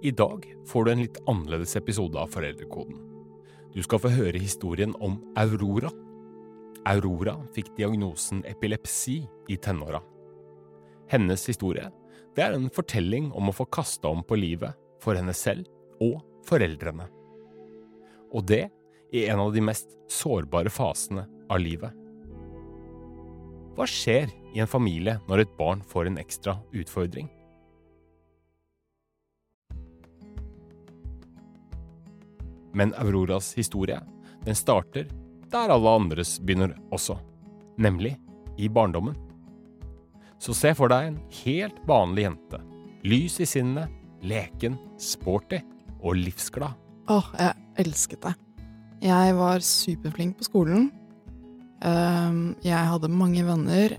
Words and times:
I 0.00 0.10
dag 0.10 0.44
får 0.66 0.84
du 0.84 0.90
en 0.92 1.00
litt 1.00 1.18
annerledes 1.26 1.76
episode 1.76 2.18
av 2.20 2.28
Foreldrekoden. 2.28 2.98
Du 3.72 3.80
skal 3.82 4.00
få 4.02 4.10
høre 4.12 4.40
historien 4.40 4.92
om 5.00 5.16
Aurora. 5.40 5.88
Aurora 6.86 7.38
fikk 7.56 7.70
diagnosen 7.78 8.42
epilepsi 8.44 9.22
i 9.48 9.56
tenåra. 9.56 10.02
Hennes 11.08 11.46
historie 11.48 11.88
det 12.36 12.44
er 12.44 12.52
en 12.52 12.68
fortelling 12.68 13.30
om 13.32 13.48
å 13.48 13.54
få 13.56 13.64
kasta 13.72 14.12
om 14.12 14.20
på 14.20 14.36
livet 14.36 14.76
for 15.00 15.16
henne 15.16 15.32
selv 15.32 15.64
og 16.04 16.20
foreldrene. 16.44 17.08
Og 18.36 18.44
det 18.44 18.66
i 19.16 19.24
en 19.30 19.40
av 19.46 19.54
de 19.54 19.64
mest 19.64 19.96
sårbare 20.12 20.68
fasene 20.68 21.24
av 21.48 21.62
livet. 21.62 21.94
Hva 23.76 23.88
skjer 23.88 24.28
i 24.52 24.60
en 24.60 24.68
familie 24.68 25.16
når 25.28 25.46
et 25.46 25.56
barn 25.56 25.80
får 25.88 26.10
en 26.10 26.20
ekstra 26.20 26.58
utfordring? 26.76 27.32
Men 32.76 32.92
Auroras 33.00 33.54
historie, 33.56 34.00
den 34.44 34.54
starter 34.58 35.08
der 35.50 35.72
alle 35.72 35.92
andres 35.96 36.36
begynner 36.42 36.74
også, 36.92 37.16
nemlig 37.80 38.16
i 38.60 38.68
barndommen. 38.68 39.16
Så 40.42 40.52
se 40.56 40.74
for 40.76 40.92
deg 40.92 41.08
en 41.08 41.20
helt 41.44 41.78
vanlig 41.88 42.26
jente. 42.26 42.60
Lys 43.06 43.38
i 43.40 43.46
sinnet, 43.48 43.88
leken, 44.26 44.76
sporty 45.00 45.62
og 46.02 46.18
livsglad. 46.18 46.74
Åh, 47.08 47.30
jeg 47.38 47.86
elsket 47.86 48.22
det. 48.26 48.34
Jeg 49.06 49.36
var 49.38 49.64
superflink 49.64 50.36
på 50.40 50.48
skolen. 50.48 50.90
Ehm, 51.84 52.56
jeg 52.64 52.90
hadde 52.90 53.12
mange 53.12 53.44
venner. 53.46 53.96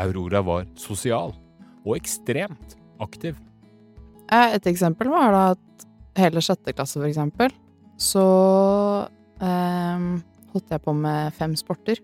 Aurora 0.00 0.42
var 0.44 0.66
sosial 0.80 1.32
og 1.84 1.96
ekstremt 1.96 2.76
aktiv. 3.00 3.36
Eh, 4.32 4.54
Et 4.56 4.66
eksempel 4.66 5.08
var 5.12 5.32
da 5.32 5.44
at 5.54 5.86
hele 6.18 6.40
sjette 6.42 6.72
klasse, 6.74 6.98
for 6.98 7.06
eksempel, 7.08 7.52
så 8.00 8.24
ehm, 9.42 10.22
holdt 10.52 10.70
jeg 10.70 10.82
på 10.82 10.94
med 10.96 11.34
fem 11.36 11.54
sporter 11.58 12.00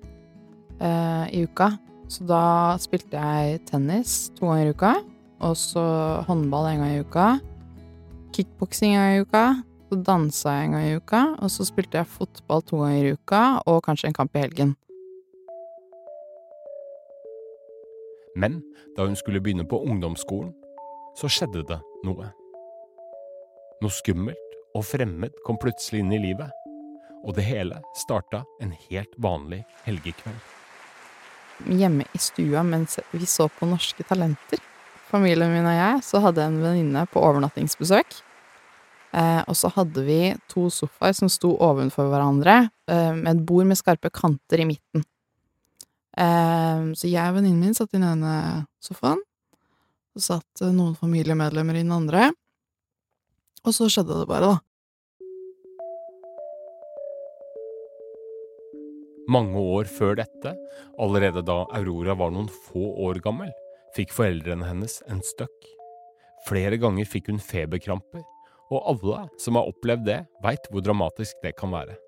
eh, 0.81 1.27
i 1.35 1.45
uka. 1.47 1.73
Så 2.11 2.27
da 2.27 2.43
spilte 2.83 3.19
jeg 3.19 3.61
tennis 3.71 4.31
to 4.39 4.49
ganger 4.49 4.71
i 4.71 4.75
uka, 4.75 4.93
og 5.47 5.57
så 5.57 5.83
håndball 6.27 6.73
en 6.73 6.83
gang 6.83 6.95
i 6.97 7.03
uka. 7.05 7.27
Kickboksing 8.35 8.97
en 8.97 9.01
gang 9.01 9.17
i 9.17 9.25
uka. 9.27 9.45
Så 9.91 9.99
dansa 10.07 10.53
jeg 10.55 10.69
en 10.69 10.77
gang 10.77 10.87
i 10.87 10.99
uka, 10.99 11.23
og 11.43 11.51
så 11.51 11.67
spilte 11.67 11.99
jeg 11.99 12.11
fotball 12.11 12.63
to 12.63 12.83
ganger 12.83 13.11
i 13.11 13.15
uka, 13.19 13.43
og 13.67 13.83
kanskje 13.87 14.11
en 14.11 14.19
kamp 14.19 14.37
i 14.37 14.45
helgen. 14.45 14.77
Men 18.39 18.63
da 18.97 19.07
hun 19.07 19.17
skulle 19.19 19.43
begynne 19.43 19.67
på 19.67 19.83
ungdomsskolen, 19.83 20.55
så 21.19 21.29
skjedde 21.29 21.65
det 21.67 21.81
noe. 22.07 22.31
Noe 23.83 23.91
skummelt 23.91 24.50
og 24.77 24.87
fremmed 24.87 25.35
kom 25.47 25.59
plutselig 25.61 26.03
inn 26.05 26.15
i 26.15 26.23
livet, 26.23 26.51
og 27.27 27.37
det 27.37 27.45
hele 27.49 27.81
starta 27.99 28.45
en 28.63 28.73
helt 28.89 29.13
vanlig 29.21 29.63
helgekveld. 29.85 30.41
Hjemme 31.69 32.07
i 32.17 32.21
stua 32.23 32.63
mens 32.65 32.99
vi 33.13 33.27
så 33.29 33.49
på 33.53 33.69
Norske 33.69 34.07
Talenter, 34.09 34.63
familien 35.11 35.53
min 35.53 35.69
og 35.69 35.77
jeg, 35.77 36.03
så 36.07 36.23
hadde 36.25 36.47
en 36.47 36.61
venninne 36.63 37.05
på 37.11 37.21
overnattingsbesøk. 37.21 38.21
Eh, 39.11 39.41
og 39.51 39.57
så 39.59 39.69
hadde 39.75 40.05
vi 40.07 40.21
to 40.51 40.69
sofaer 40.71 41.17
som 41.19 41.31
sto 41.33 41.51
ovenfor 41.59 42.07
hverandre, 42.13 42.71
eh, 42.89 43.13
med 43.17 43.33
et 43.35 43.47
bord 43.47 43.67
med 43.67 43.79
skarpe 43.79 44.11
kanter 44.15 44.63
i 44.63 44.69
midten. 44.71 45.05
Eh, 46.17 46.85
så 46.95 47.11
jeg 47.11 47.27
og 47.27 47.41
venninnen 47.41 47.61
min 47.61 47.75
satt 47.75 47.91
i 47.93 47.99
den 47.99 48.07
ene 48.07 48.67
sofaen, 48.83 49.21
og 50.15 50.23
satt 50.23 50.63
eh, 50.63 50.73
noen 50.75 50.95
familiemedlemmer 50.99 51.79
i 51.79 51.85
den 51.85 51.97
andre. 51.97 52.31
Og 53.67 53.77
så 53.77 53.89
skjedde 53.93 54.17
det 54.23 54.29
bare, 54.31 54.55
da. 54.55 54.59
Mange 59.31 59.61
år 59.77 59.87
før 59.87 60.17
dette, 60.19 60.55
allerede 60.99 61.45
da 61.47 61.61
Aurora 61.77 62.17
var 62.19 62.33
noen 62.35 62.49
få 62.51 62.97
år 63.05 63.21
gammel, 63.23 63.53
fikk 63.95 64.15
foreldrene 64.17 64.67
hennes 64.67 64.97
en 65.13 65.21
støkk. 65.23 65.69
Flere 66.49 66.81
ganger 66.81 67.07
fikk 67.07 67.29
hun 67.31 67.39
feberkramper, 67.43 68.25
og 68.71 68.87
alle 68.91 69.23
som 69.43 69.59
har 69.59 69.71
opplevd 69.71 70.07
det, 70.09 70.19
veit 70.43 70.67
hvor 70.71 70.83
dramatisk 70.83 71.39
det 71.45 71.55
kan 71.59 71.73
være. 71.75 71.99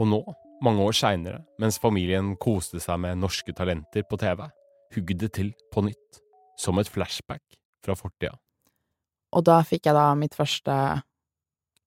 Og 0.00 0.08
nå, 0.08 0.20
mange 0.64 0.84
år 0.84 0.96
seinere, 0.96 1.42
mens 1.60 1.80
familien 1.80 2.34
koste 2.40 2.80
seg 2.82 3.00
med 3.04 3.20
norske 3.22 3.54
talenter 3.56 4.04
på 4.08 4.18
TV, 4.20 4.44
hugg 4.96 5.16
det 5.20 5.32
til 5.38 5.52
på 5.72 5.84
nytt, 5.88 6.22
som 6.60 6.80
et 6.80 6.90
flashback 6.90 7.60
fra 7.84 7.96
fortida. 7.96 8.36
Og 9.32 9.44
da 9.48 9.62
fikk 9.64 9.88
jeg 9.88 9.96
da 9.96 10.12
mitt 10.18 10.36
første 10.36 10.74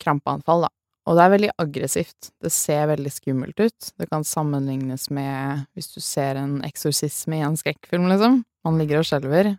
krampeanfall, 0.01 0.65
da. 0.65 0.71
Og 1.05 1.13
det 1.17 1.21
er 1.21 1.33
veldig 1.35 1.51
aggressivt. 1.61 2.31
Det 2.41 2.49
ser 2.53 2.87
veldig 2.89 3.11
skummelt 3.13 3.59
ut. 3.61 3.91
Det 3.93 4.07
kan 4.09 4.25
sammenlignes 4.25 5.11
med 5.13 5.67
hvis 5.77 5.91
du 5.93 6.01
ser 6.01 6.39
en 6.41 6.57
eksorsisme 6.65 7.37
i 7.37 7.45
en 7.45 7.57
skrekkfilm, 7.59 8.09
liksom. 8.09 8.41
Man 8.65 8.79
ligger 8.81 9.03
og 9.03 9.05
skjelver. 9.05 9.53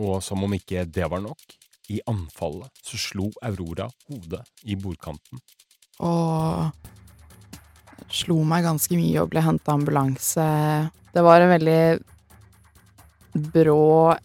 Og 0.00 0.22
som 0.24 0.44
om 0.44 0.52
ikke 0.56 0.86
det 0.88 1.06
var 1.12 1.20
nok, 1.24 1.56
i 1.92 2.00
anfallet 2.08 2.72
så 2.82 2.98
slo 2.98 3.28
Aurora 3.44 3.86
hodet 4.08 4.42
i 4.66 4.74
bordkanten. 4.80 5.38
Og 6.02 6.72
slo 8.12 8.40
meg 8.48 8.64
ganske 8.66 8.96
mye 8.98 9.20
og 9.22 9.30
ble 9.32 9.44
henta 9.44 9.76
ambulanse. 9.76 10.46
Det 11.12 11.22
var 11.24 11.44
en 11.44 11.52
veldig 11.52 11.82
brå 13.52 14.16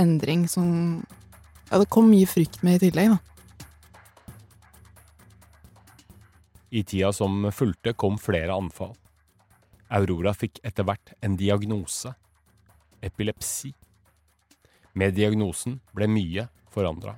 endring 0.00 0.46
som 0.50 1.00
Ja, 1.72 1.78
det 1.80 1.88
kom 1.88 2.10
mye 2.12 2.28
frykt 2.28 2.60
med 2.60 2.76
i 2.76 2.90
tillegg, 2.90 3.14
da. 3.14 3.18
I 6.68 6.82
tida 6.84 7.12
som 7.16 7.46
fulgte, 7.52 7.94
kom 7.96 8.18
flere 8.20 8.52
anfall. 8.52 8.92
Aurora 9.88 10.34
fikk 10.36 10.60
etter 10.68 10.84
hvert 10.84 11.14
en 11.24 11.38
diagnose 11.40 12.12
epilepsi. 13.00 13.72
Med 14.92 15.16
diagnosen 15.16 15.78
ble 15.96 16.10
mye 16.12 16.44
forandra. 16.72 17.16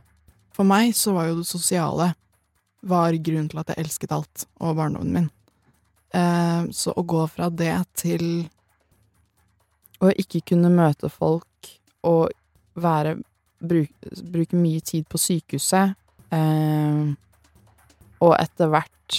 For 0.55 0.63
meg 0.63 0.95
så 0.95 1.17
var 1.19 1.33
jo 1.33 1.41
det 1.41 1.51
sosiale 1.51 2.13
var 2.87 3.19
grunnen 3.27 3.51
til 3.51 3.59
at 3.59 3.75
jeg 3.75 3.83
elsket 3.83 4.15
alt, 4.15 4.47
og 4.63 4.79
barndommen 4.79 5.19
min. 5.19 5.31
Eh, 6.15 6.71
så 6.71 6.95
å 6.95 7.03
gå 7.03 7.27
fra 7.27 7.51
det 7.51 7.75
til 7.99 8.45
å 9.99 10.15
ikke 10.15 10.47
kunne 10.55 10.71
møte 10.71 11.11
folk 11.11 11.75
og 12.07 12.31
være 12.79 13.19
Bruke, 13.65 14.13
bruke 14.35 14.59
mye 14.61 14.83
tid 14.85 15.07
på 15.09 15.21
sykehuset, 15.21 15.95
eh, 16.37 17.03
og 18.21 18.35
etter 18.37 18.71
hvert 18.73 19.19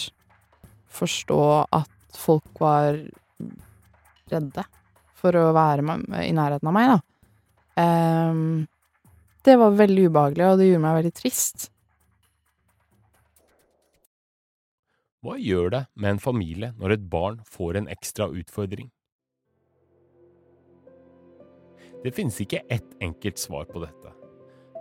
forstå 0.96 1.42
at 1.76 2.20
folk 2.20 2.62
var 2.62 3.00
redde 4.32 4.66
for 5.18 5.38
å 5.40 5.52
være 5.56 5.98
i 6.26 6.34
nærheten 6.36 6.70
av 6.70 6.76
meg, 6.76 6.94
da. 6.94 7.00
Eh, 7.82 8.42
det 9.46 9.56
var 9.62 9.80
veldig 9.80 10.10
ubehagelig, 10.10 10.46
og 10.50 10.60
det 10.60 10.70
gjorde 10.70 10.86
meg 10.86 11.00
veldig 11.00 11.16
trist. 11.16 11.70
Hva 15.26 15.40
gjør 15.42 15.72
det 15.74 15.82
med 15.98 16.16
en 16.16 16.22
familie 16.22 16.70
når 16.78 17.00
et 17.00 17.06
barn 17.10 17.40
får 17.50 17.80
en 17.80 17.90
ekstra 17.90 18.28
utfordring? 18.30 18.92
Det 22.04 22.12
finnes 22.14 22.38
ikke 22.42 22.62
ett 22.70 22.92
enkelt 23.02 23.42
svar 23.42 23.66
på 23.66 23.82
dette. 23.82 24.25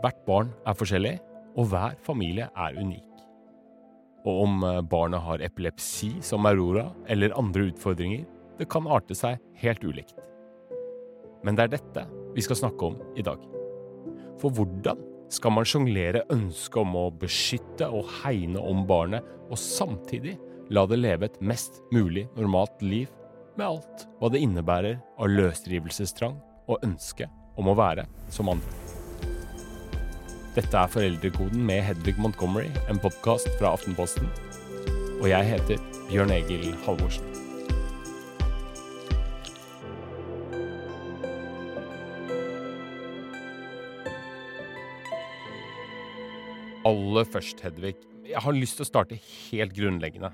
Hvert 0.04 0.18
barn 0.26 0.50
er 0.68 0.76
forskjellig, 0.76 1.14
og 1.56 1.70
hver 1.70 1.94
familie 2.04 2.50
er 2.52 2.76
unik. 2.76 3.22
Og 4.28 4.42
om 4.42 4.64
eh, 4.68 4.82
barnet 4.84 5.24
har 5.24 5.44
epilepsi 5.46 6.10
som 6.24 6.44
Aurora, 6.44 6.90
eller 7.08 7.32
andre 7.40 7.70
utfordringer, 7.70 8.26
det 8.58 8.68
kan 8.68 8.84
arte 8.84 9.16
seg 9.16 9.40
helt 9.62 9.80
ulikt. 9.80 10.18
Men 11.44 11.56
det 11.56 11.64
er 11.64 11.74
dette 11.78 12.04
vi 12.36 12.44
skal 12.44 12.60
snakke 12.60 12.90
om 12.90 13.00
i 13.16 13.24
dag. 13.24 13.40
For 14.42 14.52
hvordan 14.52 15.00
skal 15.32 15.56
man 15.56 15.68
sjonglere 15.68 16.26
ønsket 16.32 16.82
om 16.82 16.96
å 17.00 17.08
beskytte 17.24 17.88
og 17.88 18.10
hegne 18.20 18.60
om 18.60 18.84
barnet, 18.88 19.24
og 19.48 19.56
samtidig 19.60 20.36
la 20.68 20.84
det 20.90 21.00
leve 21.00 21.30
et 21.30 21.40
mest 21.40 21.80
mulig 21.96 22.26
normalt 22.36 22.76
liv, 22.84 23.08
med 23.56 23.70
alt 23.70 24.08
hva 24.20 24.28
det 24.34 24.44
innebærer 24.44 25.00
av 25.16 25.32
løsrivelsestrang 25.32 26.36
og 26.68 26.84
ønske 26.84 27.32
om 27.56 27.72
å 27.72 27.78
være 27.78 28.04
som 28.28 28.52
andre? 28.52 28.83
Dette 30.54 30.78
er 30.78 30.86
Foreldrekoden 30.86 31.64
med 31.66 31.80
Hedvig 31.82 32.12
Montgomery, 32.22 32.68
en 32.86 33.00
podkast 33.02 33.48
fra 33.58 33.72
Aftenposten. 33.74 34.28
Og 35.18 35.24
jeg 35.26 35.48
heter 35.48 35.80
Bjørn 36.06 36.30
Egil 36.30 36.68
Halvorsen. 36.84 37.26
Aller 46.86 47.26
først, 47.34 47.64
Hedvig, 47.66 47.96
jeg 48.30 48.46
har 48.46 48.54
lyst 48.54 48.78
til 48.78 48.86
å 48.86 48.90
starte 48.92 49.18
helt 49.18 49.74
grunnleggende. 49.74 50.30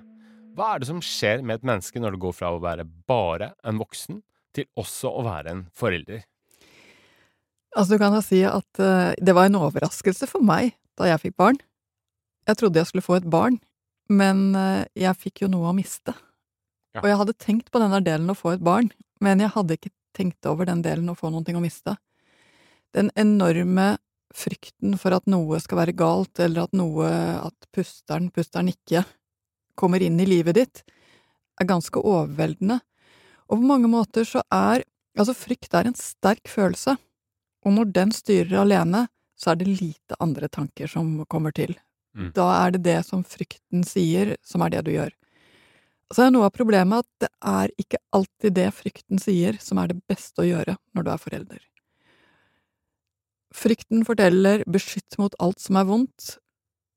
Hva 0.53 0.75
er 0.75 0.83
det 0.83 0.91
som 0.91 1.01
skjer 1.01 1.41
med 1.41 1.63
et 1.63 1.65
menneske 1.73 1.97
når 1.97 2.19
det 2.19 2.25
går 2.27 2.37
fra 2.37 2.53
å 2.53 2.61
være 2.61 2.85
bare 3.09 3.55
en 3.65 3.81
voksen 3.81 4.21
til 4.53 4.69
også 4.77 5.17
å 5.17 5.25
være 5.25 5.57
en 5.57 5.65
forelder? 5.73 6.27
Altså, 7.77 7.95
du 7.95 8.03
kan 8.03 8.15
jo 8.17 8.23
si 8.25 8.41
at 8.47 8.83
uh, 8.83 9.13
det 9.15 9.35
var 9.37 9.47
en 9.47 9.61
overraskelse 9.61 10.27
for 10.31 10.43
meg 10.45 10.75
da 10.99 11.07
jeg 11.09 11.23
fikk 11.23 11.37
barn. 11.41 11.61
Jeg 12.49 12.59
trodde 12.59 12.81
jeg 12.81 12.89
skulle 12.91 13.07
få 13.07 13.21
et 13.21 13.31
barn, 13.31 13.61
men 14.11 14.51
uh, 14.59 14.83
jeg 14.99 15.19
fikk 15.21 15.45
jo 15.45 15.51
noe 15.53 15.71
å 15.71 15.77
miste. 15.77 16.15
Ja. 16.97 17.05
Og 17.05 17.09
jeg 17.13 17.21
hadde 17.21 17.39
tenkt 17.39 17.71
på 17.71 17.83
den 17.83 17.95
der 17.95 18.05
delen 18.05 18.33
å 18.33 18.39
få 18.39 18.57
et 18.57 18.65
barn, 18.67 18.91
men 19.23 19.43
jeg 19.43 19.55
hadde 19.55 19.79
ikke 19.79 19.95
tenkt 20.17 20.47
over 20.51 20.67
den 20.67 20.83
delen 20.83 21.11
å 21.13 21.17
få 21.19 21.31
noe 21.31 21.55
å 21.55 21.63
miste. 21.63 21.95
Den 22.97 23.13
enorme 23.15 23.95
frykten 24.35 24.97
for 24.99 25.15
at 25.15 25.27
noe 25.31 25.59
skal 25.63 25.85
være 25.85 25.95
galt, 25.99 26.39
eller 26.43 26.67
at 26.67 26.75
noe 26.77 27.07
At 27.43 27.67
pusteren, 27.75 28.31
pusteren 28.31 28.71
ikke 28.71 29.05
kommer 29.79 30.03
inn 30.03 30.19
i 30.23 30.27
livet 30.29 30.59
ditt, 30.59 30.83
er 31.61 31.67
ganske 31.67 31.99
overveldende. 31.99 32.81
Og 33.51 33.59
på 33.59 33.71
mange 33.71 33.91
måter 33.91 34.27
så 34.27 34.43
er 34.51 34.87
Altså, 35.19 35.35
frykt 35.35 35.75
er 35.75 35.89
en 35.89 35.97
sterk 35.99 36.47
følelse, 36.49 36.95
og 37.65 37.77
når 37.77 37.93
den 37.97 38.13
styrer 38.15 38.63
alene, 38.63 39.07
så 39.41 39.53
er 39.53 39.61
det 39.61 39.71
lite 39.81 40.19
andre 40.21 40.49
tanker 40.53 40.91
som 40.91 41.25
kommer 41.29 41.55
til. 41.57 41.75
Mm. 42.17 42.33
Da 42.37 42.49
er 42.59 42.75
det 42.75 42.83
det 42.85 42.99
som 43.07 43.25
frykten 43.25 43.85
sier, 43.87 44.35
som 44.43 44.65
er 44.65 44.75
det 44.75 44.85
du 44.89 44.93
gjør. 44.95 45.13
Så 46.11 46.27
er 46.27 46.33
noe 46.35 46.49
av 46.49 46.55
problemet 46.57 47.05
at 47.05 47.25
det 47.25 47.31
er 47.47 47.73
ikke 47.79 48.01
alltid 48.17 48.57
det 48.57 48.69
frykten 48.75 49.21
sier, 49.23 49.59
som 49.63 49.79
er 49.79 49.93
det 49.93 50.01
beste 50.11 50.43
å 50.43 50.49
gjøre 50.49 50.75
når 50.97 51.07
du 51.07 51.11
er 51.13 51.23
forelder. 51.23 51.61
Frykten 53.55 54.05
forteller 54.07 54.63
beskytt 54.71 55.19
mot 55.19 55.35
alt 55.43 55.63
som 55.63 55.79
er 55.79 55.87
vondt, 55.89 56.37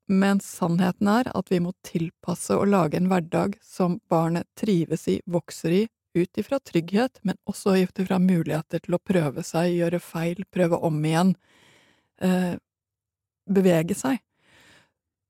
mens 0.10 0.46
sannheten 0.58 1.10
er 1.10 1.30
at 1.34 1.50
vi 1.50 1.62
må 1.64 1.72
tilpasse 1.86 2.56
og 2.58 2.70
lage 2.74 3.00
en 3.00 3.10
hverdag 3.10 3.56
som 3.64 4.00
barnet 4.12 4.50
trives 4.60 5.08
i, 5.10 5.20
vokser 5.26 5.78
i, 5.78 5.84
ut 6.16 6.38
ifra 6.38 6.60
trygghet, 6.60 7.20
men 7.22 7.38
også 7.50 7.78
ut 7.84 8.00
ifra 8.00 8.20
muligheter 8.22 8.84
til 8.84 8.98
å 8.98 9.02
prøve 9.02 9.44
seg, 9.46 9.74
gjøre 9.78 10.02
feil, 10.04 10.44
prøve 10.54 10.80
om 10.84 11.00
igjen, 11.06 11.36
eh, 12.22 12.56
bevege 13.50 13.98
seg. 13.98 14.22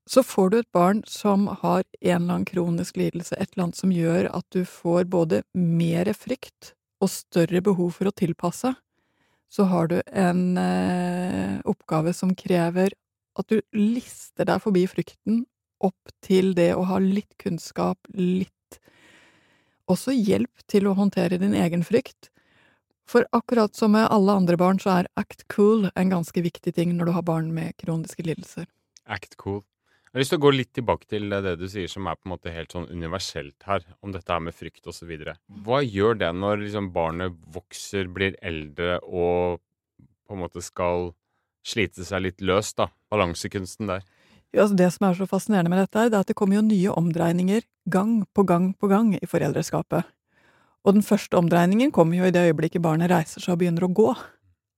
Så 0.09 0.23
får 0.23 0.49
du 0.49 0.57
et 0.59 0.71
barn 0.75 1.01
som 1.07 1.47
har 1.47 1.83
en 2.01 2.21
eller 2.21 2.33
annen 2.33 2.45
kronisk 2.45 2.97
lidelse, 2.99 3.37
et 3.37 3.53
eller 3.53 3.69
annet 3.69 3.79
som 3.79 3.91
gjør 3.91 4.27
at 4.35 4.45
du 4.51 4.65
får 4.67 5.05
både 5.07 5.43
mer 5.55 6.11
frykt 6.13 6.73
og 7.03 7.11
større 7.11 7.61
behov 7.63 7.95
for 7.97 8.09
å 8.09 8.15
tilpasse, 8.15 8.73
så 9.53 9.63
har 9.69 9.87
du 9.87 9.99
en 10.11 10.57
eh, 10.57 11.59
oppgave 11.69 12.13
som 12.17 12.33
krever 12.35 12.95
at 13.39 13.49
du 13.49 13.61
lister 13.77 14.47
deg 14.49 14.61
forbi 14.63 14.85
frykten 14.89 15.43
opp 15.83 16.13
til 16.23 16.53
det 16.57 16.71
å 16.77 16.85
ha 16.89 16.99
litt 17.01 17.35
kunnskap, 17.41 17.99
litt 18.15 18.53
også 19.91 20.13
hjelp 20.15 20.63
til 20.71 20.87
å 20.87 20.95
håndtere 20.97 21.39
din 21.41 21.55
egen 21.57 21.83
frykt. 21.87 22.29
For 23.09 23.27
akkurat 23.35 23.75
som 23.75 23.93
med 23.97 24.07
alle 24.11 24.37
andre 24.39 24.57
barn, 24.57 24.79
så 24.79 24.99
er 24.99 25.11
act 25.19 25.45
cool 25.51 25.89
en 25.93 26.13
ganske 26.13 26.39
viktig 26.45 26.73
ting 26.75 26.95
når 26.95 27.09
du 27.09 27.15
har 27.17 27.27
barn 27.27 27.51
med 27.55 27.75
kroniske 27.81 28.23
lidelser. 28.23 28.69
Act 29.05 29.35
cool. 29.41 29.61
Jeg 30.13 30.19
har 30.19 30.21
lyst 30.21 30.33
til 30.35 30.39
å 30.39 30.45
gå 30.45 30.49
litt 30.53 30.71
tilbake 30.77 31.07
til 31.09 31.33
det 31.33 31.55
du 31.57 31.65
sier 31.65 31.89
som 31.89 32.05
er 32.05 32.17
på 32.19 32.27
en 32.27 32.35
måte 32.35 32.53
helt 32.53 32.71
sånn 32.71 32.85
universelt 32.93 33.65
her, 33.65 33.81
om 34.05 34.13
dette 34.13 34.29
her 34.29 34.43
med 34.45 34.53
frykt 34.53 34.85
osv. 34.87 35.09
Hva 35.65 35.79
gjør 35.81 36.19
det 36.21 36.29
når 36.37 36.61
liksom 36.67 36.91
barnet 36.93 37.39
vokser, 37.55 38.05
blir 38.13 38.37
eldre 38.45 38.99
og 39.01 39.57
på 40.29 40.37
en 40.37 40.43
måte 40.43 40.61
skal 40.61 41.11
slite 41.65 42.05
seg 42.05 42.27
litt 42.27 42.45
løs, 42.45 42.75
da? 42.77 42.91
Balansekunsten 43.09 43.89
der. 43.89 44.05
Altså 44.53 44.77
det 44.77 44.89
som 44.93 45.07
er 45.07 45.17
så 45.17 45.27
fascinerende 45.29 45.71
med 45.73 45.81
dette, 45.81 45.97
er 45.97 46.19
at 46.19 46.29
det 46.29 46.35
kommer 46.37 46.59
jo 46.59 46.67
nye 46.67 46.93
omdreininger 46.93 47.65
gang 47.89 48.21
på 48.33 48.45
gang 48.45 48.71
på 48.77 48.89
gang 48.91 49.15
i 49.17 49.29
foreldreskapet. 49.29 50.05
Og 50.83 50.97
den 50.97 51.05
første 51.05 51.39
omdreiningen 51.39 51.91
kommer 51.95 52.19
jo 52.19 52.27
i 52.27 52.33
det 52.35 52.43
øyeblikket 52.49 52.83
barnet 52.83 53.11
reiser 53.11 53.41
seg 53.41 53.55
og 53.55 53.61
begynner 53.63 53.87
å 53.87 53.93
gå. 53.95 54.09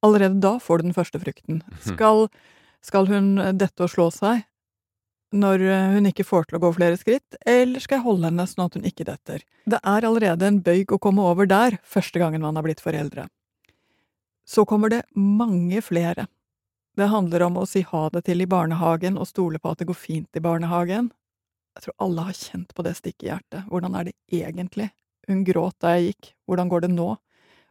Allerede 0.06 0.40
da 0.40 0.56
får 0.62 0.80
du 0.80 0.90
den 0.90 0.98
første 0.98 1.20
frykten. 1.20 1.64
Skal, 1.84 2.28
skal 2.86 3.10
hun 3.10 3.34
dette 3.58 3.84
og 3.84 3.92
slå 3.92 4.12
seg 4.14 4.46
når 5.36 5.64
hun 5.98 6.06
ikke 6.08 6.24
får 6.24 6.46
til 6.48 6.60
å 6.60 6.62
gå 6.64 6.70
flere 6.78 6.96
skritt, 7.00 7.36
eller 7.44 7.82
skal 7.84 7.98
jeg 7.98 8.06
holde 8.06 8.30
henne 8.30 8.46
sånn 8.48 8.68
at 8.70 8.78
hun 8.78 8.86
ikke 8.88 9.08
detter? 9.08 9.42
Det 9.68 9.82
er 9.82 10.08
allerede 10.08 10.48
en 10.48 10.62
bøyg 10.64 10.94
å 10.96 11.02
komme 11.02 11.26
over 11.26 11.50
der 11.50 11.80
første 11.84 12.22
gangen 12.22 12.46
man 12.46 12.56
har 12.56 12.64
blitt 12.64 12.84
foreldre. 12.84 13.26
Så 14.46 14.64
kommer 14.70 14.94
det 14.94 15.02
mange 15.18 15.82
flere. 15.84 16.28
Det 16.96 17.12
handler 17.12 17.44
om 17.50 17.60
å 17.60 17.68
si 17.68 17.84
ha 17.84 18.06
det 18.14 18.24
til 18.30 18.44
i 18.44 18.48
barnehagen 18.50 19.20
og 19.20 19.28
stole 19.28 19.60
på 19.60 19.74
at 19.74 19.82
det 19.82 19.90
går 19.90 19.98
fint 20.00 20.38
i 20.38 20.44
barnehagen. 20.44 21.10
Jeg 21.76 21.88
tror 21.88 21.96
alle 22.06 22.28
har 22.30 22.38
kjent 22.40 22.72
på 22.76 22.86
det 22.88 22.96
stikket 22.96 23.26
i 23.26 23.32
hjertet. 23.34 23.66
Hvordan 23.68 23.98
er 24.00 24.08
det 24.08 24.16
egentlig? 24.32 24.90
Hun 25.28 25.44
gråt 25.48 25.76
da 25.84 25.96
jeg 25.96 26.14
gikk. 26.14 26.32
Hvordan 26.48 26.72
går 26.72 26.86
det 26.86 26.92
nå? 26.94 27.10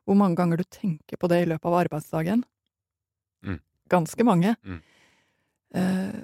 Hvor 0.05 0.19
mange 0.21 0.37
ganger 0.37 0.61
du 0.61 0.67
tenker 0.69 1.17
på 1.17 1.31
det 1.33 1.41
i 1.41 1.49
løpet 1.49 1.71
av 1.71 1.79
arbeidsdagen? 1.79 2.45
Mm. 3.47 3.61
Ganske 3.89 4.27
mange. 4.29 4.53
Mm. 4.61 4.81
Eh, 5.75 6.21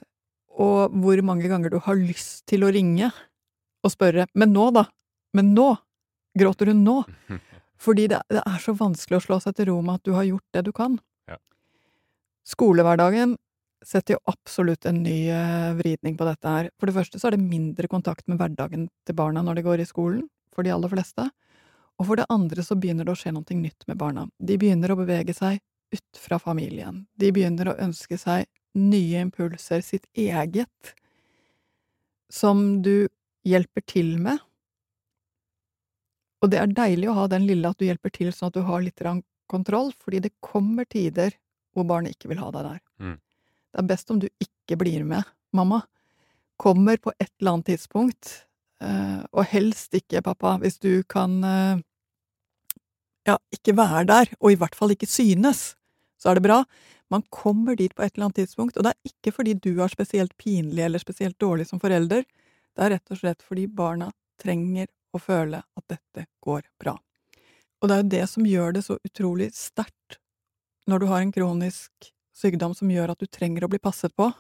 og 0.61 0.97
hvor 1.01 1.23
mange 1.25 1.49
ganger 1.49 1.73
du 1.73 1.79
har 1.81 1.97
lyst 1.97 2.45
til 2.51 2.67
å 2.67 2.73
ringe 2.75 3.09
og 3.81 3.93
spørre 3.95 4.27
Men 4.37 4.53
nå, 4.53 4.67
da? 4.77 4.85
Men 5.33 5.55
nå? 5.57 5.71
Gråter 6.37 6.69
hun 6.69 6.85
nå? 6.85 7.01
Fordi 7.81 8.11
det, 8.13 8.21
det 8.29 8.43
er 8.45 8.59
så 8.61 8.75
vanskelig 8.77 9.23
å 9.23 9.25
slå 9.25 9.39
seg 9.41 9.57
til 9.57 9.71
ro 9.71 9.79
med 9.81 10.03
at 10.03 10.05
du 10.05 10.13
har 10.13 10.29
gjort 10.29 10.45
det 10.53 10.67
du 10.67 10.75
kan. 10.77 10.99
Skolehverdagen 12.47 13.37
setter 13.85 14.17
jo 14.17 14.21
absolutt 14.29 14.87
en 14.89 15.03
ny 15.03 15.31
eh, 15.33 15.73
vridning 15.79 16.17
på 16.19 16.27
dette 16.29 16.49
her. 16.49 16.71
For 16.81 16.91
det 16.91 16.97
første 16.97 17.21
så 17.21 17.29
er 17.29 17.37
det 17.37 17.45
mindre 17.45 17.89
kontakt 17.89 18.27
med 18.29 18.41
hverdagen 18.41 18.89
til 19.07 19.17
barna 19.17 19.45
når 19.45 19.61
de 19.61 19.67
går 19.67 19.83
i 19.83 19.89
skolen, 19.89 20.27
for 20.55 20.67
de 20.67 20.73
aller 20.75 20.93
fleste. 20.93 21.29
Og 22.01 22.09
for 22.09 22.21
det 22.21 22.29
andre 22.33 22.65
så 22.65 22.77
begynner 22.81 23.09
det 23.09 23.15
å 23.15 23.21
skje 23.21 23.33
noe 23.37 23.57
nytt 23.57 23.87
med 23.89 24.01
barna. 24.01 24.27
De 24.39 24.57
begynner 24.61 24.93
å 24.93 24.99
bevege 25.01 25.37
seg 25.37 25.61
ut 25.93 26.21
fra 26.21 26.39
familien. 26.41 27.05
De 27.19 27.33
begynner 27.35 27.73
å 27.73 27.79
ønske 27.83 28.17
seg 28.21 28.47
nye 28.79 29.25
impulser, 29.25 29.83
sitt 29.83 30.07
eget, 30.15 30.95
som 32.31 32.81
du 32.85 33.09
hjelper 33.45 33.85
til 33.89 34.15
med. 34.23 34.39
Og 36.41 36.53
det 36.53 36.61
er 36.61 36.73
deilig 36.73 37.11
å 37.11 37.19
ha 37.19 37.27
den 37.29 37.45
lille 37.49 37.69
at 37.69 37.81
du 37.81 37.89
hjelper 37.89 38.13
til 38.15 38.31
sånn 38.33 38.49
at 38.49 38.57
du 38.57 38.65
har 38.65 38.85
litt 38.85 39.03
kontroll, 39.51 39.91
fordi 40.01 40.23
det 40.25 40.37
kommer 40.41 40.87
tider 40.89 41.35
hvor 41.75 41.87
barnet 41.89 42.17
ikke 42.17 42.31
vil 42.33 42.41
ha 42.43 42.51
deg 42.55 42.67
der. 42.67 42.81
Mm. 43.03 43.17
Det 43.71 43.83
er 43.83 43.91
best 43.91 44.13
om 44.13 44.21
du 44.23 44.29
ikke 44.43 44.79
blir 44.81 45.05
med, 45.07 45.27
mamma. 45.57 45.83
Kommer 46.61 46.99
på 47.01 47.13
et 47.19 47.31
eller 47.41 47.57
annet 47.57 47.71
tidspunkt, 47.73 48.33
eh, 48.83 49.21
og 49.31 49.47
helst 49.53 49.95
ikke, 49.97 50.25
pappa, 50.27 50.57
hvis 50.63 50.81
du 50.83 51.03
kan 51.09 51.39
eh, 51.47 51.83
ja, 53.29 53.39
ikke 53.55 53.77
være 53.79 54.07
der, 54.11 54.33
og 54.41 54.53
i 54.53 54.59
hvert 54.61 54.77
fall 54.77 54.95
ikke 54.95 55.09
synes, 55.09 55.75
så 56.21 56.31
er 56.31 56.39
det 56.39 56.47
bra. 56.49 56.63
Man 57.11 57.25
kommer 57.33 57.79
dit 57.79 57.95
på 57.95 58.05
et 58.05 58.15
eller 58.15 58.29
annet 58.29 58.43
tidspunkt, 58.43 58.77
og 58.77 58.87
det 58.87 58.93
er 58.93 59.13
ikke 59.13 59.35
fordi 59.35 59.57
du 59.59 59.73
er 59.83 59.91
spesielt 59.91 60.37
pinlig 60.39 60.85
eller 60.85 61.03
spesielt 61.03 61.39
dårlig 61.41 61.67
som 61.71 61.81
forelder, 61.83 62.27
det 62.77 62.87
er 62.87 62.95
rett 62.95 63.13
og 63.13 63.19
slett 63.19 63.43
fordi 63.43 63.67
barna 63.67 64.11
trenger 64.41 64.89
å 65.13 65.19
føle 65.19 65.59
at 65.59 65.87
dette 65.91 66.27
går 66.45 66.63
bra. 66.81 66.95
Og 67.81 67.89
det 67.89 67.97
er 67.97 68.03
jo 68.03 68.13
det 68.13 68.25
som 68.31 68.47
gjør 68.47 68.77
det 68.77 68.85
så 68.87 68.99
utrolig 69.05 69.51
sterkt 69.57 70.20
når 70.91 71.03
du 71.03 71.11
har 71.11 71.23
en 71.23 71.33
kronisk 71.35 72.11
sykdom 72.37 72.75
som 72.77 72.91
gjør 72.91 73.13
at 73.13 73.21
du 73.21 73.29
trenger 73.31 73.65
å 73.65 73.71
bli 73.71 73.81
passet 73.83 74.15
på, 74.17 74.31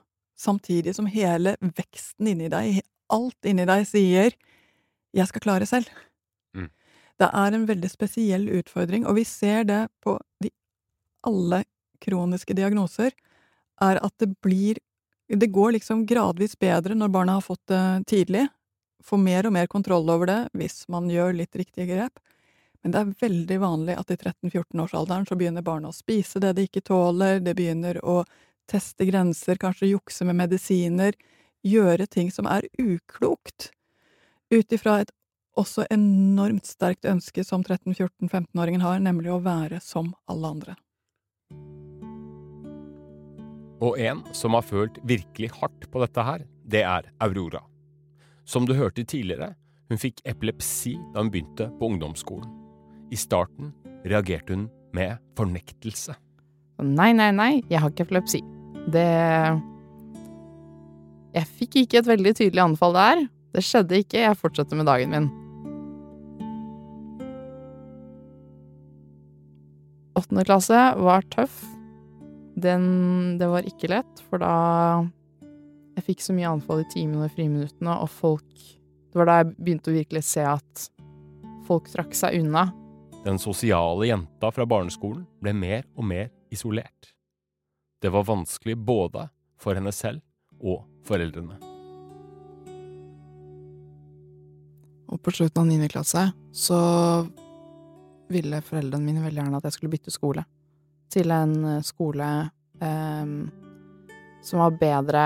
samtidig 0.40 0.94
som 0.96 1.08
hele 1.10 1.56
veksten 1.60 2.30
inni 2.32 2.48
deg, 2.52 2.80
alt 3.12 3.48
inni 3.48 3.66
deg, 3.68 3.86
sier 3.88 4.36
jeg 5.16 5.28
skal 5.30 5.44
klare 5.44 5.68
selv. 5.68 5.88
Mm. 6.56 6.70
Det 7.20 7.28
er 7.42 7.56
en 7.56 7.66
veldig 7.68 7.90
spesiell 7.92 8.46
utfordring, 8.60 9.06
og 9.06 9.18
vi 9.18 9.26
ser 9.28 9.66
det 9.68 9.82
på 10.04 10.16
de 10.42 10.52
alle 11.26 11.64
kroniske 12.00 12.56
diagnoser, 12.56 13.12
er 13.80 14.00
at 14.00 14.14
det 14.20 14.34
blir 14.44 14.80
Det 15.30 15.46
går 15.46 15.76
liksom 15.76 16.00
gradvis 16.10 16.56
bedre 16.58 16.90
når 16.98 17.08
barna 17.14 17.36
har 17.36 17.44
fått 17.46 17.62
det 17.70 18.02
tidlig, 18.10 18.48
får 19.06 19.18
mer 19.22 19.46
og 19.46 19.52
mer 19.54 19.68
kontroll 19.70 20.10
over 20.10 20.26
det 20.26 20.38
hvis 20.58 20.88
man 20.90 21.06
gjør 21.06 21.36
litt 21.38 21.54
riktige 21.54 21.86
grep, 21.86 22.18
men 22.82 22.94
det 22.94 23.00
er 23.00 23.16
veldig 23.20 23.58
vanlig 23.60 23.96
at 24.00 24.12
i 24.12 24.16
13-14-årsalderen 24.16 25.26
så 25.28 25.36
begynner 25.36 25.64
barna 25.64 25.90
å 25.90 25.96
spise 25.96 26.40
det 26.40 26.54
de 26.56 26.64
ikke 26.68 26.84
tåler, 26.86 27.42
det 27.44 27.54
begynner 27.58 28.00
å 28.00 28.22
teste 28.70 29.04
grenser, 29.08 29.60
kanskje 29.60 29.90
jukse 29.90 30.24
med 30.24 30.38
medisiner, 30.38 31.16
gjøre 31.66 32.06
ting 32.08 32.30
som 32.32 32.48
er 32.48 32.68
uklokt, 32.80 33.70
ut 34.50 34.72
ifra 34.72 35.00
et 35.02 35.12
også 35.60 35.84
enormt 35.92 36.68
sterkt 36.68 37.04
ønske 37.08 37.44
som 37.44 37.64
13-14-15-åringen 37.66 38.84
har, 38.84 39.00
nemlig 39.02 39.32
å 39.34 39.42
være 39.44 39.80
som 39.84 40.14
alle 40.30 40.54
andre. 40.54 40.76
Og 43.80 43.96
en 44.00 44.22
som 44.36 44.54
har 44.56 44.64
følt 44.64 45.00
virkelig 45.08 45.50
hardt 45.56 45.88
på 45.90 46.02
dette 46.04 46.24
her, 46.24 46.46
det 46.64 46.84
er 46.84 47.10
Aurora. 47.24 47.64
Som 48.44 48.68
du 48.68 48.74
hørte 48.76 49.04
tidligere, 49.04 49.54
hun 49.90 50.00
fikk 50.00 50.20
epilepsi 50.28 50.94
da 51.14 51.24
hun 51.24 51.32
begynte 51.32 51.70
på 51.80 51.92
ungdomsskolen. 51.92 52.59
I 53.10 53.18
starten 53.18 53.72
reagerte 54.06 54.54
hun 54.54 54.68
med 54.94 55.18
fornektelse. 55.38 56.14
Nei, 56.80 57.10
nei, 57.12 57.30
nei, 57.34 57.52
jeg 57.68 57.82
har 57.82 57.92
ikke 57.92 58.06
epilepsi. 58.06 58.40
Det 58.90 59.08
Jeg 61.30 61.46
fikk 61.58 61.76
ikke 61.82 62.00
et 62.00 62.08
veldig 62.08 62.32
tydelig 62.38 62.62
anfall 62.62 62.96
der. 62.96 63.20
Det 63.54 63.62
skjedde 63.66 64.00
ikke, 64.02 64.24
jeg 64.24 64.38
fortsetter 64.38 64.78
med 64.78 64.88
dagen 64.88 65.12
min. 65.14 65.28
Åttende 70.18 70.46
klasse 70.46 70.80
var 70.98 71.26
tøff. 71.34 71.62
Den 72.60 73.38
Det 73.38 73.48
var 73.48 73.66
ikke 73.66 73.92
lett, 73.92 74.24
for 74.28 74.42
da 74.42 75.06
Jeg 75.96 76.06
fikk 76.06 76.20
så 76.22 76.32
mye 76.32 76.50
anfall 76.50 76.80
i 76.82 76.90
timene 76.90 77.26
og 77.26 77.34
friminuttene, 77.34 77.94
og 78.00 78.08
folk 78.08 78.48
Det 78.54 79.18
var 79.18 79.26
da 79.26 79.38
jeg 79.40 79.54
begynte 79.58 79.90
å 79.90 79.98
virkelig 79.98 80.22
se 80.24 80.44
at 80.46 80.90
folk 81.66 81.90
trakk 81.90 82.14
seg 82.14 82.40
unna. 82.40 82.70
Den 83.24 83.38
sosiale 83.38 84.06
jenta 84.06 84.48
fra 84.50 84.64
barneskolen 84.66 85.26
ble 85.44 85.52
mer 85.52 85.82
og 85.92 86.06
mer 86.08 86.30
isolert. 86.48 87.10
Det 88.00 88.08
var 88.08 88.24
vanskelig 88.24 88.78
både 88.80 89.26
for 89.60 89.76
henne 89.76 89.92
selv 89.92 90.22
og 90.56 90.86
foreldrene. 91.04 91.58
Og 95.10 95.20
på 95.20 95.34
slutten 95.36 95.60
av 95.60 95.68
niende 95.68 95.90
klasse 95.92 96.22
så 96.56 96.78
ville 98.32 98.62
foreldrene 98.64 99.04
mine 99.04 99.24
veldig 99.24 99.42
gjerne 99.42 99.60
at 99.60 99.66
jeg 99.68 99.76
skulle 99.76 99.92
bytte 99.92 100.14
skole. 100.14 100.46
Til 101.12 101.34
en 101.34 101.52
eh, 101.74 101.82
skole 101.84 102.28
eh, 102.80 103.34
som 104.46 104.62
var 104.62 104.78
bedre 104.80 105.24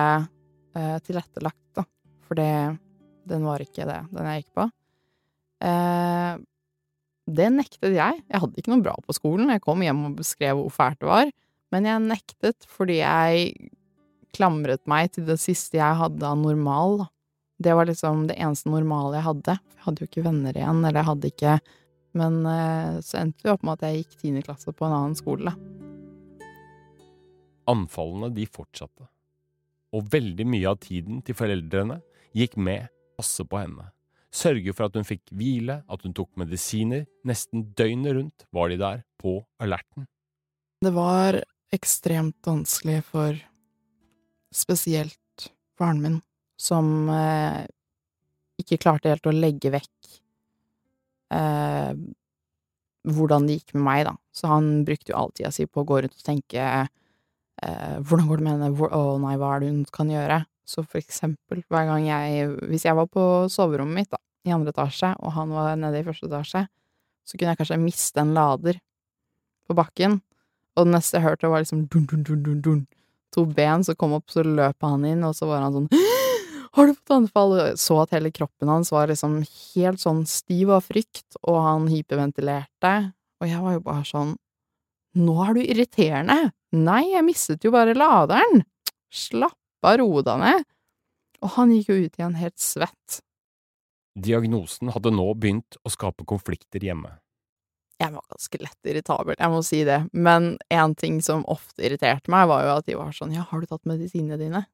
eh, 0.74 0.96
tilrettelagt, 1.04 1.62
da. 1.76 1.84
For 2.24 2.40
den 2.40 3.46
var 3.46 3.62
ikke 3.62 3.86
det, 3.86 4.00
den 4.10 4.30
jeg 4.32 4.42
gikk 4.42 4.50
på. 4.58 4.66
Eh, 5.68 6.42
det 7.24 7.48
nektet 7.54 7.94
jeg. 7.96 8.20
Jeg 8.28 8.40
hadde 8.42 8.60
ikke 8.60 8.72
noe 8.74 8.84
bra 8.84 8.94
på 9.00 9.14
skolen. 9.16 9.52
Jeg 9.52 9.62
kom 9.64 9.82
hjem 9.84 10.02
og 10.10 10.18
beskrev 10.18 10.58
hvor 10.58 10.72
fælt 10.74 11.00
det 11.00 11.08
var. 11.08 11.30
Men 11.72 11.88
jeg 11.88 12.02
nektet 12.04 12.66
fordi 12.70 13.00
jeg 13.00 13.54
klamret 14.34 14.82
meg 14.90 15.12
til 15.14 15.26
det 15.28 15.38
siste 15.42 15.78
jeg 15.78 16.00
hadde 16.00 16.26
av 16.26 16.38
normal. 16.40 17.06
Det 17.62 17.74
var 17.76 17.88
liksom 17.88 18.26
det 18.28 18.36
eneste 18.42 18.70
normale 18.70 19.18
jeg 19.18 19.28
hadde. 19.28 19.56
Jeg 19.76 19.86
hadde 19.86 20.02
jo 20.02 20.10
ikke 20.10 20.26
venner 20.26 20.58
igjen, 20.58 20.82
eller 20.82 21.00
jeg 21.00 21.10
hadde 21.12 21.32
ikke 21.32 21.56
Men 22.14 22.44
eh, 22.46 23.00
så 23.02 23.16
endte 23.18 23.42
det 23.42 23.50
opp 23.50 23.64
med 23.66 23.74
at 23.74 23.88
jeg 23.88 24.04
gikk 24.04 24.20
tiende 24.20 24.42
klasse 24.46 24.70
på 24.70 24.86
en 24.86 24.92
annen 24.94 25.16
skole. 25.18 25.50
Anfallene 27.66 28.28
de 28.36 28.44
fortsatte, 28.46 29.08
og 29.90 30.12
veldig 30.12 30.46
mye 30.46 30.68
av 30.70 30.78
tiden 30.84 31.24
til 31.26 31.34
foreldrene 31.34 31.96
gikk 32.38 32.54
med 32.54 32.86
passe 33.18 33.42
på 33.42 33.58
henne, 33.58 33.88
sørge 34.34 34.74
for 34.74 34.88
at 34.88 34.98
hun 34.98 35.06
fikk 35.06 35.22
hvile, 35.34 35.80
at 35.86 36.04
hun 36.04 36.14
tok 36.16 36.32
medisiner, 36.40 37.06
nesten 37.26 37.68
døgnet 37.78 38.16
rundt 38.18 38.46
var 38.54 38.72
de 38.72 38.78
der 38.80 39.04
på 39.20 39.38
alerten. 39.62 40.08
Det 40.84 40.92
var 40.94 41.40
ekstremt 41.74 42.38
vanskelig 42.44 43.00
for 43.08 43.38
spesielt 44.54 45.48
faren 45.78 46.02
min, 46.02 46.18
som 46.60 47.08
eh, 47.10 47.64
ikke 48.60 48.78
klarte 48.82 49.10
helt 49.10 49.26
å 49.26 49.34
legge 49.34 49.72
vekk 49.74 50.10
eh, 51.34 51.94
hvordan 53.04 53.48
det 53.48 53.58
gikk 53.58 53.74
med 53.76 53.86
meg, 53.88 54.02
da. 54.08 54.14
Så 54.34 54.50
han 54.50 54.84
brukte 54.86 55.12
jo 55.12 55.18
all 55.18 55.32
tida 55.34 55.50
si 55.54 55.66
på 55.66 55.82
å 55.82 55.88
gå 55.88 56.00
rundt 56.04 56.16
og 56.16 56.26
tenke 56.26 56.62
eh, 56.62 57.96
hvordan 58.00 58.28
går 58.30 58.40
det 58.40 58.46
med 58.46 58.54
henne, 58.54 58.70
å 58.86 59.00
oh, 59.00 59.16
nei, 59.22 59.34
hva 59.40 59.54
er 59.54 59.64
det 59.64 59.72
hun 59.72 59.82
kan 59.94 60.12
gjøre? 60.12 60.44
Så 60.64 60.84
for 60.86 61.00
eksempel, 61.02 61.60
hver 61.68 61.88
gang 61.90 62.06
jeg, 62.06 62.46
hvis 62.70 62.86
jeg 62.86 62.96
var 62.96 63.10
på 63.12 63.24
soverommet 63.52 64.04
mitt, 64.04 64.12
da, 64.14 64.20
i 64.44 64.52
andre 64.54 64.74
etasje, 64.74 65.14
og 65.20 65.34
han 65.36 65.52
var 65.54 65.76
nede 65.80 66.00
i 66.00 66.06
første 66.06 66.28
etasje, 66.28 66.66
så 67.24 67.38
kunne 67.38 67.54
jeg 67.54 67.60
kanskje 67.62 67.80
miste 67.80 68.20
en 68.20 68.34
lader 68.36 68.80
på 69.64 69.76
bakken, 69.76 70.20
og 70.76 70.86
det 70.86 70.96
neste 70.96 71.18
jeg 71.18 71.26
hørte 71.28 71.50
var 71.52 71.64
liksom 71.64 71.86
dun, 71.88 72.04
dun, 72.10 72.24
dun, 72.26 72.42
dun, 72.44 72.60
dun. 72.64 72.82
To 73.34 73.46
ben 73.50 73.84
som 73.86 73.96
kom 73.98 74.14
opp, 74.16 74.28
så 74.30 74.44
løp 74.44 74.84
han 74.84 75.06
inn, 75.08 75.24
og 75.26 75.34
så 75.38 75.48
var 75.48 75.64
han 75.64 75.78
sånn 75.78 75.88
har 76.74 76.88
du 76.88 76.94
fått 76.96 77.14
anfall? 77.14 77.52
Og 77.54 77.78
så 77.78 78.00
at 78.02 78.14
hele 78.16 78.32
kroppen 78.34 78.70
hans 78.70 78.90
var 78.90 79.10
liksom 79.10 79.42
helt 79.46 80.02
sånn 80.02 80.24
stiv 80.26 80.72
av 80.74 80.86
frykt, 80.88 81.36
og 81.46 81.60
han 81.62 81.86
hyperventilerte. 81.90 82.94
Og 83.42 83.46
jeg 83.50 83.60
var 83.62 83.76
jo 83.76 83.84
bare 83.84 84.08
sånn 84.08 84.34
Nå 85.14 85.34
er 85.44 85.52
du 85.54 85.60
irriterende! 85.62 86.50
Nei, 86.74 87.04
jeg 87.12 87.22
mistet 87.22 87.62
jo 87.62 87.70
bare 87.70 87.94
laderen! 87.94 88.64
Slapp 89.14 89.86
av, 89.86 90.00
ro 90.00 90.24
deg 90.26 90.40
ned! 90.42 90.64
Og 91.44 91.52
han 91.54 91.70
gikk 91.70 91.92
jo 91.92 91.98
ut 92.00 92.18
igjen 92.18 92.34
helt 92.40 92.58
svett. 92.58 93.20
Diagnosen 94.14 94.92
hadde 94.94 95.10
nå 95.14 95.26
begynt 95.34 95.78
å 95.82 95.90
skape 95.92 96.26
konflikter 96.28 96.82
hjemme. 96.84 97.16
Jeg 97.98 98.10
var 98.10 98.24
ganske 98.30 98.58
lett 98.58 98.90
irritabel, 98.90 99.36
jeg 99.38 99.50
må 99.52 99.60
si 99.66 99.80
det, 99.86 100.00
men 100.12 100.54
en 100.74 100.94
ting 100.98 101.20
som 101.22 101.44
ofte 101.50 101.84
irriterte 101.86 102.30
meg, 102.32 102.48
var 102.50 102.64
jo 102.66 102.72
at 102.74 102.88
de 102.88 102.96
var 102.98 103.14
sånn 103.14 103.34
ja, 103.34 103.46
har 103.50 103.62
du 103.62 103.70
tatt 103.70 103.86
medisinene 103.86 104.38
dine? 104.40 104.64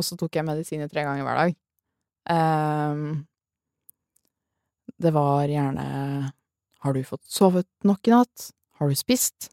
Og 0.00 0.06
så 0.06 0.16
tok 0.20 0.38
jeg 0.38 0.46
medisiner 0.48 0.88
tre 0.88 1.04
ganger 1.04 1.26
hver 1.26 1.40
dag. 1.40 1.58
Um, 2.32 3.24
det 5.02 5.10
var 5.10 5.50
gjerne 5.50 5.84
Har 6.82 6.94
du 6.94 7.00
fått 7.02 7.24
sovet 7.26 7.66
nok 7.82 8.06
i 8.06 8.12
natt? 8.14 8.52
Har 8.78 8.90
du 8.90 8.94
spist? 8.98 9.50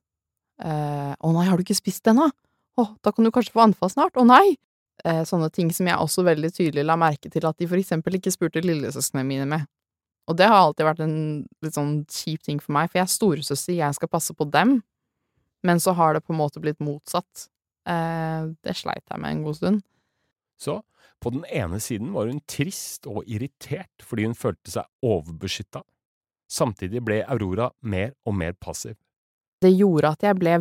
Uh, 0.61 1.15
å 1.19 1.33
nei, 1.33 1.47
har 1.49 1.57
du 1.57 1.65
ikke 1.65 1.77
spist 1.77 2.07
ennå? 2.09 2.29
Å, 2.79 2.85
da 3.03 3.11
kan 3.11 3.25
du 3.25 3.31
kanskje 3.33 3.55
få 3.55 3.65
anfall 3.67 3.91
snart? 3.91 4.17
Å 4.17 4.25
nei! 4.27 4.55
Uh, 5.05 5.23
sånne 5.27 5.47
ting 5.55 5.69
som 5.71 5.87
jeg 5.87 5.95
også 5.95 6.25
veldig 6.27 6.49
tydelig 6.51 6.83
la 6.83 6.97
merke 6.99 7.31
til 7.31 7.45
at 7.47 7.55
de 7.59 7.67
for 7.69 7.79
eksempel 7.79 8.17
ikke 8.17 8.33
spurte 8.35 8.63
lillesøsknene 8.65 9.27
mine 9.27 9.45
med. 9.47 9.67
Og 10.29 10.37
det 10.37 10.45
har 10.49 10.59
alltid 10.61 10.85
vært 10.85 11.03
en 11.05 11.15
litt 11.65 11.77
sånn 11.77 11.93
kjip 12.11 12.43
ting 12.45 12.59
for 12.61 12.75
meg, 12.75 12.89
for 12.89 12.99
jeg 12.99 13.07
er 13.07 13.13
storesøster, 13.13 13.77
jeg 13.79 13.97
skal 13.97 14.11
passe 14.11 14.35
på 14.37 14.45
dem, 14.51 14.75
men 15.65 15.81
så 15.81 15.95
har 15.97 16.13
det 16.13 16.21
på 16.25 16.35
en 16.35 16.41
måte 16.41 16.61
blitt 16.61 16.77
motsatt. 16.83 17.47
Eh, 17.89 18.51
det 18.61 18.75
sleit 18.77 19.09
jeg 19.09 19.21
med 19.23 19.33
en 19.33 19.45
god 19.47 19.57
stund. 19.57 19.81
Så 20.59 20.77
på 21.19 21.31
den 21.33 21.43
ene 21.49 21.79
siden 21.83 22.13
var 22.13 22.29
hun 22.29 22.43
trist 22.47 23.07
og 23.09 23.25
irritert 23.27 24.05
fordi 24.05 24.27
hun 24.27 24.37
følte 24.37 24.71
seg 24.71 24.87
overbeskytta. 25.03 25.81
Samtidig 26.49 27.01
ble 27.05 27.21
Aurora 27.25 27.69
mer 27.81 28.13
og 28.25 28.37
mer 28.37 28.53
passiv. 28.53 28.97
Det 29.59 29.71
gjorde 29.73 30.13
at 30.15 30.23
jeg 30.23 30.37
ble 30.39 30.53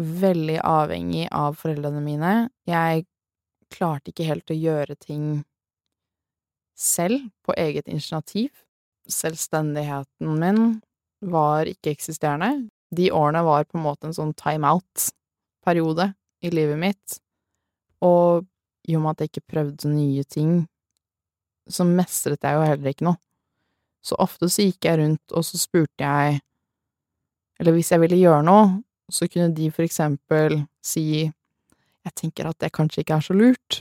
veldig 0.00 0.58
avhengig 0.66 1.28
av 1.30 1.58
foreldrene 1.58 2.02
mine. 2.02 2.32
Jeg 2.68 3.06
klarte 3.74 4.10
ikke 4.10 4.26
helt 4.28 4.50
å 4.50 4.58
gjøre 4.58 4.96
ting 4.98 5.44
selv, 6.74 7.30
på 7.46 7.54
eget 7.56 7.88
initiativ. 7.88 8.50
Selvstendigheten 9.10 10.38
min 10.40 10.80
var 11.24 11.68
ikke-eksisterende. 11.70 12.68
De 12.94 13.10
årene 13.14 13.44
var 13.46 13.66
på 13.68 13.78
en 13.78 13.84
måte 13.86 14.08
en 14.08 14.16
sånn 14.16 14.34
time 14.38 14.70
out-periode 14.74 16.10
i 16.44 16.50
livet 16.50 16.80
mitt. 16.80 17.18
Og 18.04 18.46
i 18.88 18.96
og 18.96 19.04
med 19.04 19.14
at 19.14 19.24
jeg 19.24 19.32
ikke 19.32 19.52
prøvde 19.54 19.92
nye 19.92 20.24
ting, 20.28 20.64
så 21.70 21.86
mestret 21.88 22.44
jeg 22.44 22.58
jo 22.58 22.66
heller 22.66 22.92
ikke 22.92 23.06
noe. 23.08 23.20
Så 24.04 24.18
ofte 24.20 24.50
så 24.52 24.66
gikk 24.66 24.84
jeg 24.84 25.00
rundt, 25.00 25.32
og 25.32 25.46
så 25.46 25.56
spurte 25.56 26.04
jeg 26.04 26.42
Eller 27.62 27.70
hvis 27.76 27.92
jeg 27.92 28.02
ville 28.02 28.18
gjøre 28.18 28.42
noe, 28.42 28.64
så 29.12 29.28
kunne 29.28 29.54
de 29.56 29.70
for 29.72 29.84
eksempel 29.86 30.62
si 30.84 31.30
Jeg 32.04 32.12
tenker 32.20 32.50
at 32.50 32.58
det 32.60 32.72
kanskje 32.76 33.00
ikke 33.00 33.16
er 33.16 33.24
så 33.24 33.32
lurt. 33.32 33.78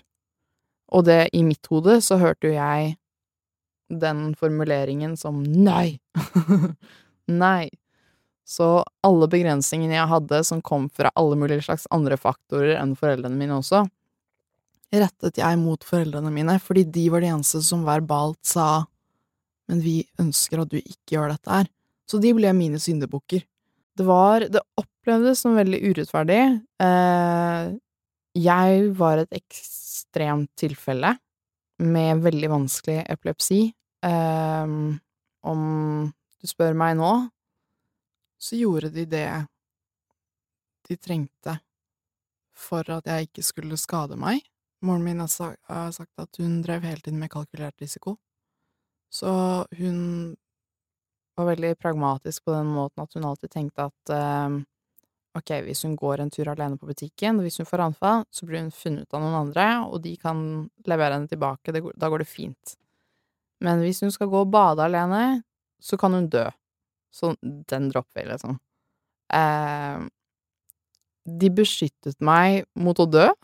Og 0.95 1.03
det, 1.03 1.27
i 1.35 1.41
mitt 1.43 1.67
hode, 1.67 1.97
så 1.99 2.15
hørte 2.21 2.47
jo 2.47 2.53
jeg 2.53 2.93
den 3.91 4.29
formuleringen 4.39 5.17
som 5.19 5.41
nei. 5.43 5.99
nei. 7.43 7.67
Så 8.47 8.69
alle 9.03 9.27
begrensningene 9.27 9.97
jeg 9.97 10.07
hadde, 10.07 10.39
som 10.47 10.63
kom 10.63 10.87
fra 10.87 11.11
alle 11.19 11.35
mulige 11.35 11.65
slags 11.67 11.83
andre 11.91 12.15
faktorer 12.15 12.77
enn 12.77 12.95
foreldrene 12.95 13.35
mine 13.35 13.57
også, 13.59 13.83
rettet 14.95 15.41
jeg 15.43 15.59
mot 15.59 15.83
foreldrene 15.83 16.31
mine, 16.31 16.55
fordi 16.63 16.85
de 16.87 17.09
var 17.11 17.25
de 17.25 17.33
eneste 17.33 17.59
som 17.67 17.83
verbalt 17.83 18.39
sa 18.47 18.85
men 19.69 19.81
vi 19.83 20.01
ønsker 20.21 20.63
at 20.63 20.71
du 20.71 20.79
ikke 20.79 21.15
gjør 21.15 21.33
dette 21.33 21.51
her. 21.51 21.69
Så 22.09 22.19
de 22.21 22.33
ble 22.35 22.51
mine 22.55 22.79
syndebukker. 22.81 23.45
Det 23.97 24.05
var 24.07 24.47
Det 24.49 24.61
opplevdes 24.79 25.43
som 25.43 25.55
veldig 25.55 25.79
urettferdig. 25.91 26.41
Eh, 26.81 27.73
jeg 28.33 28.89
var 28.97 29.21
et 29.21 29.35
ekstremt 29.37 30.49
tilfelle 30.57 31.13
med 31.83 32.23
veldig 32.25 32.49
vanskelig 32.49 33.03
epilepsi. 33.11 33.61
Eh, 34.05 34.73
om 35.43 35.61
du 36.41 36.47
spør 36.49 36.73
meg 36.77 36.97
nå, 36.97 37.11
så 38.41 38.57
gjorde 38.59 38.89
de 38.95 39.05
det 39.07 39.27
de 40.89 40.97
trengte 40.99 41.59
for 42.57 42.87
at 42.91 43.07
jeg 43.07 43.29
ikke 43.29 43.45
skulle 43.45 43.79
skade 43.79 44.17
meg. 44.19 44.41
Moren 44.83 45.05
min 45.05 45.21
har 45.23 45.31
sagt 45.95 46.19
at 46.19 46.41
hun 46.41 46.61
drev 46.65 46.83
hele 46.83 46.99
tiden 46.99 47.21
med 47.21 47.31
kalkulert 47.31 47.79
risiko. 47.81 48.17
Så 49.13 49.31
hun 49.77 50.35
var 51.35 51.49
veldig 51.49 51.73
pragmatisk 51.81 52.45
på 52.45 52.53
den 52.53 52.69
måten 52.73 53.03
at 53.03 53.17
hun 53.17 53.25
alltid 53.27 53.51
tenkte 53.53 53.87
at 53.89 54.13
uh, 54.13 54.59
ok, 55.37 55.51
hvis 55.65 55.83
hun 55.87 55.95
går 55.97 56.21
en 56.21 56.31
tur 56.33 56.49
alene 56.51 56.77
på 56.77 56.89
butikken, 56.89 57.39
og 57.39 57.47
hvis 57.47 57.59
hun 57.61 57.69
får 57.69 57.85
anfall, 57.87 58.25
så 58.29 58.45
blir 58.47 58.61
hun 58.61 58.73
funnet 58.73 59.13
av 59.13 59.23
noen 59.23 59.39
andre, 59.39 59.67
og 59.89 60.03
de 60.05 60.15
kan 60.21 60.37
levere 60.89 61.17
henne 61.17 61.31
tilbake, 61.31 61.73
går, 61.73 61.95
da 61.97 62.09
går 62.13 62.23
det 62.23 62.29
fint. 62.29 62.75
Men 63.63 63.81
hvis 63.81 64.03
hun 64.03 64.11
skal 64.13 64.29
gå 64.29 64.43
og 64.43 64.51
bade 64.53 64.85
alene, 64.85 65.41
så 65.81 65.97
kan 65.99 66.13
hun 66.13 66.29
dø. 66.31 66.45
Så 67.13 67.33
den 67.41 67.89
dropper 67.91 68.21
vi, 68.21 68.29
liksom. 68.29 68.59
Uh, 69.33 70.05
de 71.23 71.49
beskyttet 71.55 72.19
meg 72.21 72.67
mot 72.75 72.99
å 72.99 73.09
dø. 73.09 73.29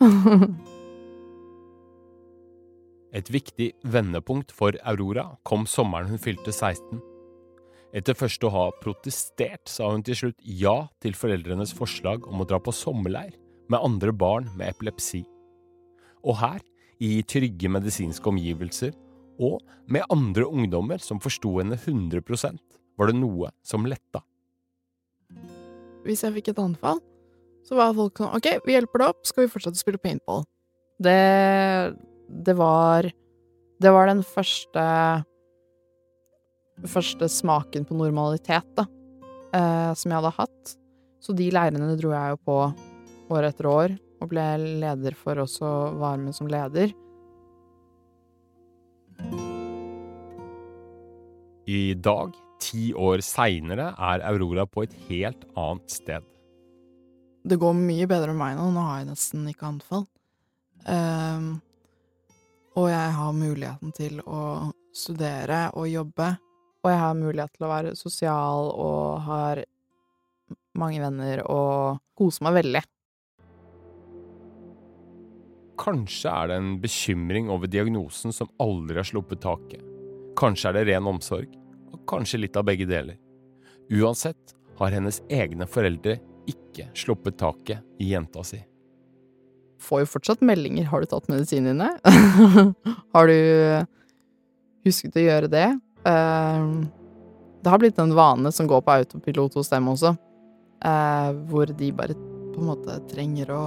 Et 3.10 3.26
viktig 3.26 3.72
vendepunkt 3.82 4.52
for 4.54 4.76
Aurora 4.86 5.32
kom 5.42 5.66
sommeren 5.66 6.12
hun 6.12 6.20
fylte 6.22 6.52
16. 6.54 7.09
Etter 7.90 8.14
først 8.14 8.44
å 8.46 8.52
ha 8.54 8.64
protestert, 8.78 9.66
sa 9.66 9.88
hun 9.90 10.04
til 10.06 10.14
slutt 10.18 10.42
ja 10.46 10.84
til 11.02 11.16
foreldrenes 11.18 11.72
forslag 11.74 12.26
om 12.30 12.42
å 12.42 12.46
dra 12.46 12.60
på 12.62 12.74
sommerleir 12.74 13.34
med 13.70 13.82
andre 13.82 14.14
barn 14.14 14.46
med 14.54 14.70
epilepsi. 14.70 15.24
Og 16.22 16.38
her, 16.38 16.60
i 17.02 17.22
trygge 17.24 17.70
medisinske 17.72 18.28
omgivelser, 18.30 18.92
og 19.40 19.64
med 19.90 20.04
andre 20.12 20.44
ungdommer 20.46 21.00
som 21.02 21.18
forsto 21.22 21.56
henne 21.58 21.78
100% 21.80 22.60
var 23.00 23.10
det 23.10 23.16
noe 23.16 23.50
som 23.66 23.88
letta. 23.88 24.20
Hvis 26.04 26.22
jeg 26.22 26.36
fikk 26.36 26.52
et 26.52 26.60
anfall, 26.60 27.00
så 27.66 27.78
var 27.78 27.96
folk 27.96 28.20
sånn 28.20 28.36
OK, 28.36 28.52
vi 28.66 28.76
hjelper 28.76 29.02
deg 29.02 29.14
opp, 29.14 29.24
skal 29.26 29.46
vi 29.46 29.52
fortsette 29.52 29.80
å 29.80 29.82
spille 29.82 30.02
paintball? 30.02 30.44
Det 31.00 31.16
Det 32.30 32.54
var 32.54 33.10
Det 33.80 33.90
var 33.90 34.06
den 34.06 34.22
første 34.22 34.84
Første 36.88 37.28
smaken 37.28 37.84
på 37.84 37.96
normalitet, 37.98 38.68
da, 38.76 38.86
eh, 39.52 39.92
som 39.94 40.10
jeg 40.10 40.16
hadde 40.16 40.36
hatt. 40.38 40.76
Så 41.20 41.36
de 41.36 41.50
leirene 41.52 41.96
dro 42.00 42.14
jeg 42.14 42.32
jo 42.32 42.40
på 42.48 42.56
år 43.36 43.48
etter 43.50 43.68
år, 43.68 43.96
og 44.20 44.30
ble 44.32 44.46
leder 44.80 45.16
for 45.16 45.42
også, 45.44 45.68
varme 46.00 46.32
som 46.36 46.48
leder. 46.48 46.94
I 51.70 51.94
dag, 51.94 52.34
ti 52.60 52.90
år 52.96 53.22
seinere, 53.24 53.92
er 53.94 54.24
Aurora 54.32 54.66
på 54.66 54.84
et 54.86 54.96
helt 55.08 55.44
annet 55.54 55.92
sted. 55.92 56.24
Det 57.44 57.56
går 57.60 57.76
mye 57.76 58.08
bedre 58.08 58.34
med 58.34 58.40
meg 58.40 58.56
nå, 58.58 58.68
nå 58.74 58.84
har 58.84 59.00
jeg 59.00 59.12
nesten 59.12 59.46
ikke 59.48 59.68
anfall. 59.68 60.04
Um, 60.84 61.60
og 62.80 62.90
jeg 62.90 63.16
har 63.16 63.36
muligheten 63.36 63.92
til 63.96 64.20
å 64.24 64.70
studere 64.96 65.68
og 65.76 65.88
jobbe. 65.88 66.34
Og 66.80 66.88
jeg 66.88 67.00
har 67.02 67.18
mulighet 67.18 67.52
til 67.56 67.66
å 67.66 67.70
være 67.70 67.96
sosial 67.98 68.70
og 68.72 69.20
har 69.26 69.64
mange 70.80 71.02
venner 71.02 71.42
og 71.50 72.00
koser 72.16 72.46
meg 72.46 72.56
veldig. 72.60 72.82
Kanskje 75.80 76.32
er 76.32 76.50
det 76.50 76.56
en 76.60 76.72
bekymring 76.80 77.48
over 77.52 77.70
diagnosen 77.70 78.34
som 78.36 78.50
aldri 78.60 79.00
har 79.00 79.08
sluppet 79.08 79.42
taket. 79.44 79.84
Kanskje 80.36 80.70
er 80.70 80.78
det 80.78 80.86
ren 80.90 81.08
omsorg, 81.08 81.52
og 81.92 82.00
kanskje 82.08 82.42
litt 82.42 82.56
av 82.56 82.66
begge 82.68 82.88
deler. 82.88 83.16
Uansett 83.90 84.54
har 84.78 84.92
hennes 84.94 85.20
egne 85.32 85.68
foreldre 85.68 86.18
ikke 86.48 86.88
sluppet 86.96 87.38
taket 87.40 87.84
i 88.00 88.12
jenta 88.12 88.44
si. 88.46 88.60
Får 89.80 90.04
jo 90.04 90.10
fortsatt 90.12 90.42
meldinger 90.44 90.84
'har 90.84 91.00
du 91.00 91.06
tatt 91.06 91.28
medisinene 91.28 91.88
har 93.14 93.26
du 93.26 93.86
husket 94.84 95.16
å 95.16 95.24
gjøre 95.24 95.48
det? 95.48 95.68
Uh, 96.06 96.86
det 97.60 97.70
har 97.70 97.78
blitt 97.82 97.98
en 98.00 98.14
vane 98.16 98.52
som 98.52 98.68
går 98.70 98.80
på 98.84 98.94
autopilot 99.00 99.58
hos 99.60 99.68
dem 99.68 99.90
også, 99.92 100.14
uh, 100.84 101.30
hvor 101.50 101.68
de 101.68 101.90
bare 101.92 102.16
på 102.16 102.62
en 102.62 102.70
måte 102.70 102.96
trenger 103.10 103.52
å 103.52 103.64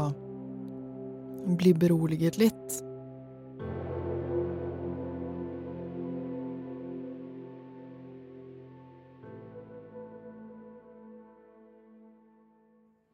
bli 1.60 1.76
beroliget 1.78 2.40
litt. 2.42 2.82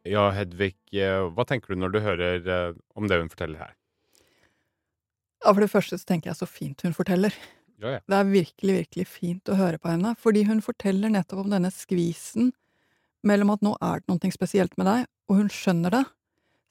Ja, 0.10 0.30
Hedvig, 0.34 0.74
eh, 0.96 1.22
hva 1.36 1.46
tenker 1.46 1.74
du 1.74 1.82
når 1.84 1.94
du 1.94 2.00
hører 2.02 2.48
eh, 2.50 2.78
om 2.98 3.10
det 3.10 3.20
hun 3.20 3.30
forteller 3.30 3.62
her? 3.62 3.76
Ja, 5.44 5.52
For 5.54 5.62
det 5.62 5.70
første 5.72 6.00
så 6.00 6.08
tenker 6.08 6.32
jeg 6.32 6.40
så 6.40 6.48
fint 6.50 6.82
hun 6.86 6.96
forteller. 6.98 7.36
Ja, 7.80 7.96
ja. 7.96 8.00
Det 8.04 8.18
er 8.18 8.28
virkelig, 8.28 8.74
virkelig 8.82 9.08
fint 9.08 9.50
å 9.52 9.58
høre 9.60 9.80
på 9.80 9.92
henne, 9.92 10.12
fordi 10.20 10.44
hun 10.50 10.60
forteller 10.64 11.12
nettopp 11.14 11.46
om 11.46 11.54
denne 11.54 11.72
skvisen 11.72 12.52
mellom 13.28 13.54
at 13.56 13.64
nå 13.64 13.76
er 13.84 14.02
det 14.02 14.12
noe 14.12 14.32
spesielt 14.36 14.76
med 14.80 14.88
deg, 14.90 15.06
og 15.30 15.40
hun 15.40 15.52
skjønner 15.54 15.96
det. 15.96 16.04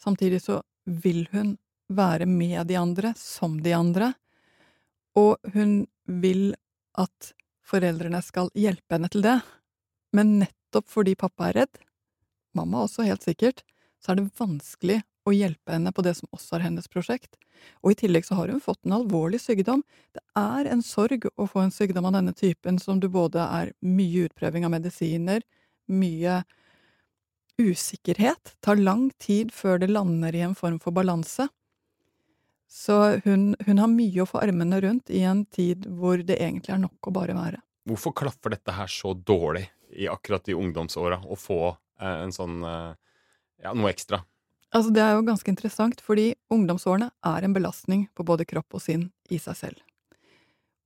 Samtidig 0.01 0.43
så 0.45 0.61
vil 0.85 1.25
hun 1.33 1.57
være 1.89 2.29
med 2.29 2.69
de 2.69 2.77
andre, 2.77 3.15
som 3.17 3.57
de 3.65 3.73
andre, 3.77 4.13
og 5.17 5.41
hun 5.55 5.87
vil 6.21 6.53
at 7.01 7.33
foreldrene 7.69 8.21
skal 8.25 8.53
hjelpe 8.57 8.97
henne 8.97 9.11
til 9.13 9.25
det, 9.25 9.39
men 10.17 10.39
nettopp 10.43 10.89
fordi 10.89 11.17
pappa 11.21 11.49
er 11.49 11.63
redd, 11.63 11.81
mamma 12.57 12.85
også 12.85 13.05
helt 13.09 13.25
sikkert, 13.25 13.65
så 14.01 14.13
er 14.13 14.21
det 14.21 14.31
vanskelig 14.39 15.01
å 15.29 15.37
hjelpe 15.37 15.75
henne 15.75 15.93
på 15.95 16.05
det 16.07 16.15
som 16.19 16.31
også 16.35 16.59
er 16.59 16.67
hennes 16.69 16.89
prosjekt. 16.91 17.37
Og 17.83 17.93
i 17.93 17.99
tillegg 17.99 18.27
så 18.27 18.39
har 18.39 18.53
hun 18.53 18.63
fått 18.63 18.81
en 18.87 18.97
alvorlig 18.99 19.41
sykdom. 19.43 19.83
Det 20.15 20.23
er 20.39 20.71
en 20.73 20.83
sorg 20.85 21.27
å 21.35 21.49
få 21.51 21.65
en 21.65 21.75
sykdom 21.75 22.09
av 22.09 22.17
denne 22.19 22.35
typen 22.37 22.79
som 22.83 23.01
du 23.03 23.09
både 23.13 23.45
er 23.45 23.75
mye 23.85 24.29
utprøving 24.29 24.67
av 24.69 24.75
medisiner, 24.77 25.45
mye 25.89 26.43
usikkerhet, 27.59 28.55
tar 28.63 28.79
lang 28.79 29.09
tid 29.19 29.51
før 29.55 29.81
det 29.83 29.91
lander 29.91 30.35
i 30.35 30.45
en 30.47 30.55
form 30.59 30.79
for 30.83 30.95
balanse. 30.95 31.49
Så 32.69 33.19
hun, 33.25 33.55
hun 33.67 33.81
har 33.81 33.91
mye 33.91 34.23
å 34.23 34.29
få 34.29 34.43
armene 34.45 34.79
rundt 34.85 35.11
i 35.11 35.25
en 35.27 35.45
tid 35.47 35.89
hvor 35.89 36.21
det 36.21 36.37
egentlig 36.37 36.77
er 36.77 36.83
nok 36.85 37.09
å 37.09 37.15
bare 37.17 37.35
være. 37.35 37.63
Hvorfor 37.89 38.13
klaffer 38.21 38.53
dette 38.53 38.75
her 38.77 38.91
så 38.93 39.15
dårlig 39.17 39.65
i 39.97 40.07
akkurat 40.13 40.49
i 40.53 40.57
ungdomsåra, 40.57 41.23
å 41.25 41.37
få 41.41 41.63
eh, 41.73 42.19
en 42.27 42.35
sånn 42.35 42.61
eh, 42.69 42.93
ja, 43.65 43.73
noe 43.73 43.91
ekstra? 43.91 44.21
Altså, 44.75 44.93
det 44.93 45.01
er 45.01 45.15
jo 45.17 45.25
ganske 45.25 45.49
interessant, 45.49 46.01
fordi 46.05 46.35
ungdomsårene 46.53 47.09
er 47.25 47.45
en 47.45 47.55
belastning 47.57 48.09
på 48.17 48.27
både 48.29 48.45
kropp 48.49 48.77
og 48.77 48.85
sinn 48.85 49.09
i 49.33 49.41
seg 49.41 49.57
selv. 49.57 49.79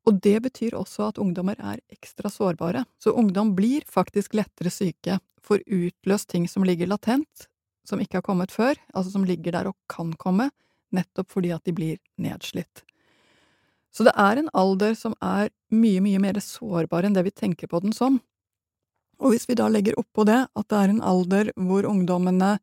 Og 0.07 0.19
det 0.23 0.37
betyr 0.43 0.75
også 0.79 1.09
at 1.11 1.19
ungdommer 1.23 1.59
er 1.59 1.83
ekstra 1.91 2.31
sårbare, 2.31 2.85
så 2.99 3.15
ungdom 3.15 3.55
blir 3.59 3.87
faktisk 3.91 4.35
lettere 4.39 4.71
syke, 4.71 5.19
får 5.43 5.63
utløst 5.67 6.31
ting 6.31 6.47
som 6.51 6.67
ligger 6.67 6.91
latent, 6.91 7.49
som 7.87 8.03
ikke 8.03 8.21
har 8.21 8.27
kommet 8.27 8.55
før, 8.55 8.79
altså 8.95 9.15
som 9.15 9.27
ligger 9.27 9.55
der 9.55 9.71
og 9.71 9.77
kan 9.91 10.15
komme, 10.19 10.51
nettopp 10.95 11.31
fordi 11.35 11.53
at 11.55 11.65
de 11.67 11.75
blir 11.75 12.01
nedslitt. 12.23 12.85
Så 13.93 14.07
det 14.07 14.15
er 14.17 14.39
en 14.39 14.51
alder 14.57 14.95
som 14.97 15.15
er 15.21 15.51
mye, 15.75 16.01
mye 16.01 16.21
mer 16.23 16.39
sårbar 16.41 17.05
enn 17.05 17.17
det 17.17 17.27
vi 17.27 17.35
tenker 17.35 17.69
på 17.69 17.83
den 17.83 17.93
som. 17.93 18.21
Og 19.23 19.35
hvis 19.35 19.49
vi 19.51 19.59
da 19.59 19.69
legger 19.71 19.99
oppå 20.01 20.25
det 20.27 20.41
at 20.47 20.69
det 20.71 20.79
er 20.79 20.93
en 20.93 21.03
alder 21.05 21.51
hvor 21.59 21.87
ungdommene 21.87 22.57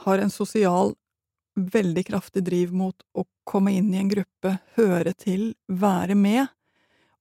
har 0.00 0.18
en 0.18 0.30
sosial, 0.30 0.94
veldig 1.56 2.06
kraftig 2.06 2.44
driv 2.44 2.72
mot 2.72 2.96
å 3.12 3.24
komme 3.44 3.74
inn 3.76 3.92
i 3.94 4.00
en 4.00 4.10
gruppe, 4.10 4.56
høre 4.76 5.12
til, 5.12 5.52
være 5.68 6.16
med, 6.16 6.46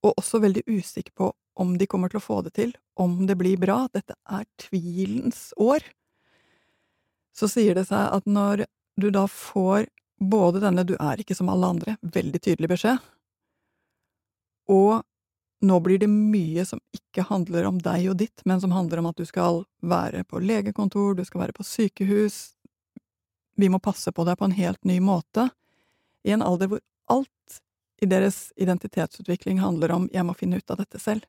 og 0.01 0.17
også 0.17 0.41
veldig 0.41 0.63
usikker 0.67 1.13
på 1.17 1.31
om 1.61 1.75
de 1.77 1.87
kommer 1.87 2.09
til 2.09 2.21
å 2.21 2.23
få 2.23 2.39
det 2.45 2.55
til, 2.57 2.71
om 2.95 3.25
det 3.27 3.35
blir 3.37 3.59
bra, 3.59 3.83
dette 3.93 4.15
er 4.31 4.47
tvilens 4.61 5.51
år, 5.59 5.83
så 7.35 7.47
sier 7.51 7.75
det 7.77 7.87
seg 7.89 8.07
at 8.15 8.27
når 8.27 8.65
du 8.99 9.09
da 9.13 9.25
får 9.29 9.87
både 10.21 10.61
denne 10.63 10.85
du 10.87 10.95
er 10.99 11.21
ikke 11.21 11.35
som 11.37 11.49
alle 11.51 11.69
andre, 11.75 11.97
veldig 12.01 12.41
tydelig 12.41 12.71
beskjed, 12.71 12.99
og 14.71 15.01
nå 15.61 15.77
blir 15.85 15.99
det 16.01 16.09
mye 16.09 16.63
som 16.65 16.81
ikke 16.95 17.27
handler 17.29 17.67
om 17.69 17.77
deg 17.83 18.07
og 18.09 18.17
ditt, 18.21 18.41
men 18.49 18.61
som 18.61 18.73
handler 18.73 19.01
om 19.01 19.11
at 19.11 19.19
du 19.19 19.27
skal 19.29 19.63
være 19.85 20.23
på 20.25 20.41
legekontor, 20.41 21.13
du 21.17 21.25
skal 21.27 21.45
være 21.45 21.57
på 21.57 21.65
sykehus, 21.67 22.39
vi 23.61 23.69
må 23.71 23.79
passe 23.83 24.11
på 24.11 24.25
deg 24.27 24.39
på 24.39 24.47
en 24.47 24.57
helt 24.57 24.81
ny 24.87 24.99
måte, 25.03 25.49
i 26.25 26.33
en 26.35 26.43
alder 26.45 26.69
hvor 26.71 26.81
alt 27.11 27.61
i 28.01 28.09
deres 28.09 28.49
identitetsutvikling 28.57 29.61
handler 29.61 29.93
om 29.93 30.09
jeg 30.13 30.25
må 30.25 30.33
finne 30.37 30.57
ut 30.57 30.73
av 30.73 30.81
dette 30.81 30.99
selv. 31.01 31.25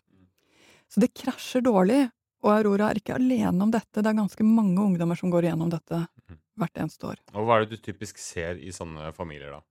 Så 0.93 1.01
det 1.01 1.13
krasjer 1.17 1.65
dårlig, 1.65 2.07
og 2.43 2.51
Aurora 2.53 2.91
er 2.91 3.01
ikke 3.01 3.17
alene 3.17 3.65
om 3.65 3.73
dette, 3.73 4.01
det 4.01 4.09
er 4.09 4.19
ganske 4.19 4.45
mange 4.45 4.81
ungdommer 4.81 5.19
som 5.19 5.31
går 5.33 5.47
igjennom 5.47 5.71
dette 5.73 6.03
mhm. 6.05 6.39
hvert 6.61 6.81
eneste 6.85 7.09
år. 7.13 7.21
Og 7.33 7.47
hva 7.47 7.59
er 7.59 7.67
det 7.67 7.79
du 7.79 7.85
typisk 7.85 8.21
ser 8.21 8.61
i 8.61 8.73
sånne 8.75 9.13
familier, 9.17 9.59
da? 9.59 9.63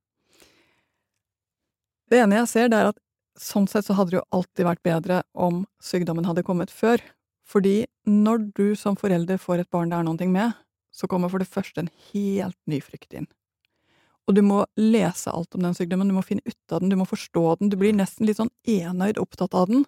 Det 2.12 2.20
ene 2.20 2.42
jeg 2.42 2.52
ser, 2.52 2.70
det 2.72 2.80
er 2.82 2.90
at 2.92 3.00
sånn 3.40 3.68
sett 3.72 3.88
så 3.88 3.96
hadde 3.96 4.12
det 4.12 4.20
jo 4.20 4.28
alltid 4.36 4.68
vært 4.68 4.84
bedre 4.84 5.22
om 5.32 5.64
sykdommen 5.84 6.28
hadde 6.28 6.44
kommet 6.44 6.74
før. 6.74 7.00
Fordi 7.48 7.86
når 8.08 8.50
du 8.58 8.66
som 8.80 8.98
forelder 9.00 9.40
får 9.40 9.64
et 9.64 9.72
barn 9.72 9.92
det 9.92 10.00
er 10.00 10.08
noe 10.08 10.28
med, 10.28 10.58
så 10.92 11.08
kommer 11.08 11.32
for 11.32 11.42
det 11.42 11.50
første 11.50 11.84
en 11.84 11.94
helt 12.12 12.60
ny 12.70 12.82
frykt 12.84 13.16
inn. 13.16 13.30
Og 14.30 14.36
du 14.38 14.44
må 14.46 14.62
lese 14.80 15.32
alt 15.34 15.56
om 15.58 15.64
den 15.66 15.76
sykdommen, 15.76 16.12
du 16.12 16.16
må 16.16 16.24
finne 16.26 16.46
ut 16.46 16.74
av 16.74 16.84
den, 16.84 16.92
du 16.92 17.00
må 17.00 17.08
forstå 17.10 17.46
den, 17.60 17.72
du 17.72 17.78
blir 17.80 17.96
nesten 17.96 18.28
litt 18.30 18.40
sånn 18.40 18.52
enøyd 18.70 19.20
opptatt 19.22 19.56
av 19.58 19.72
den. 19.72 19.86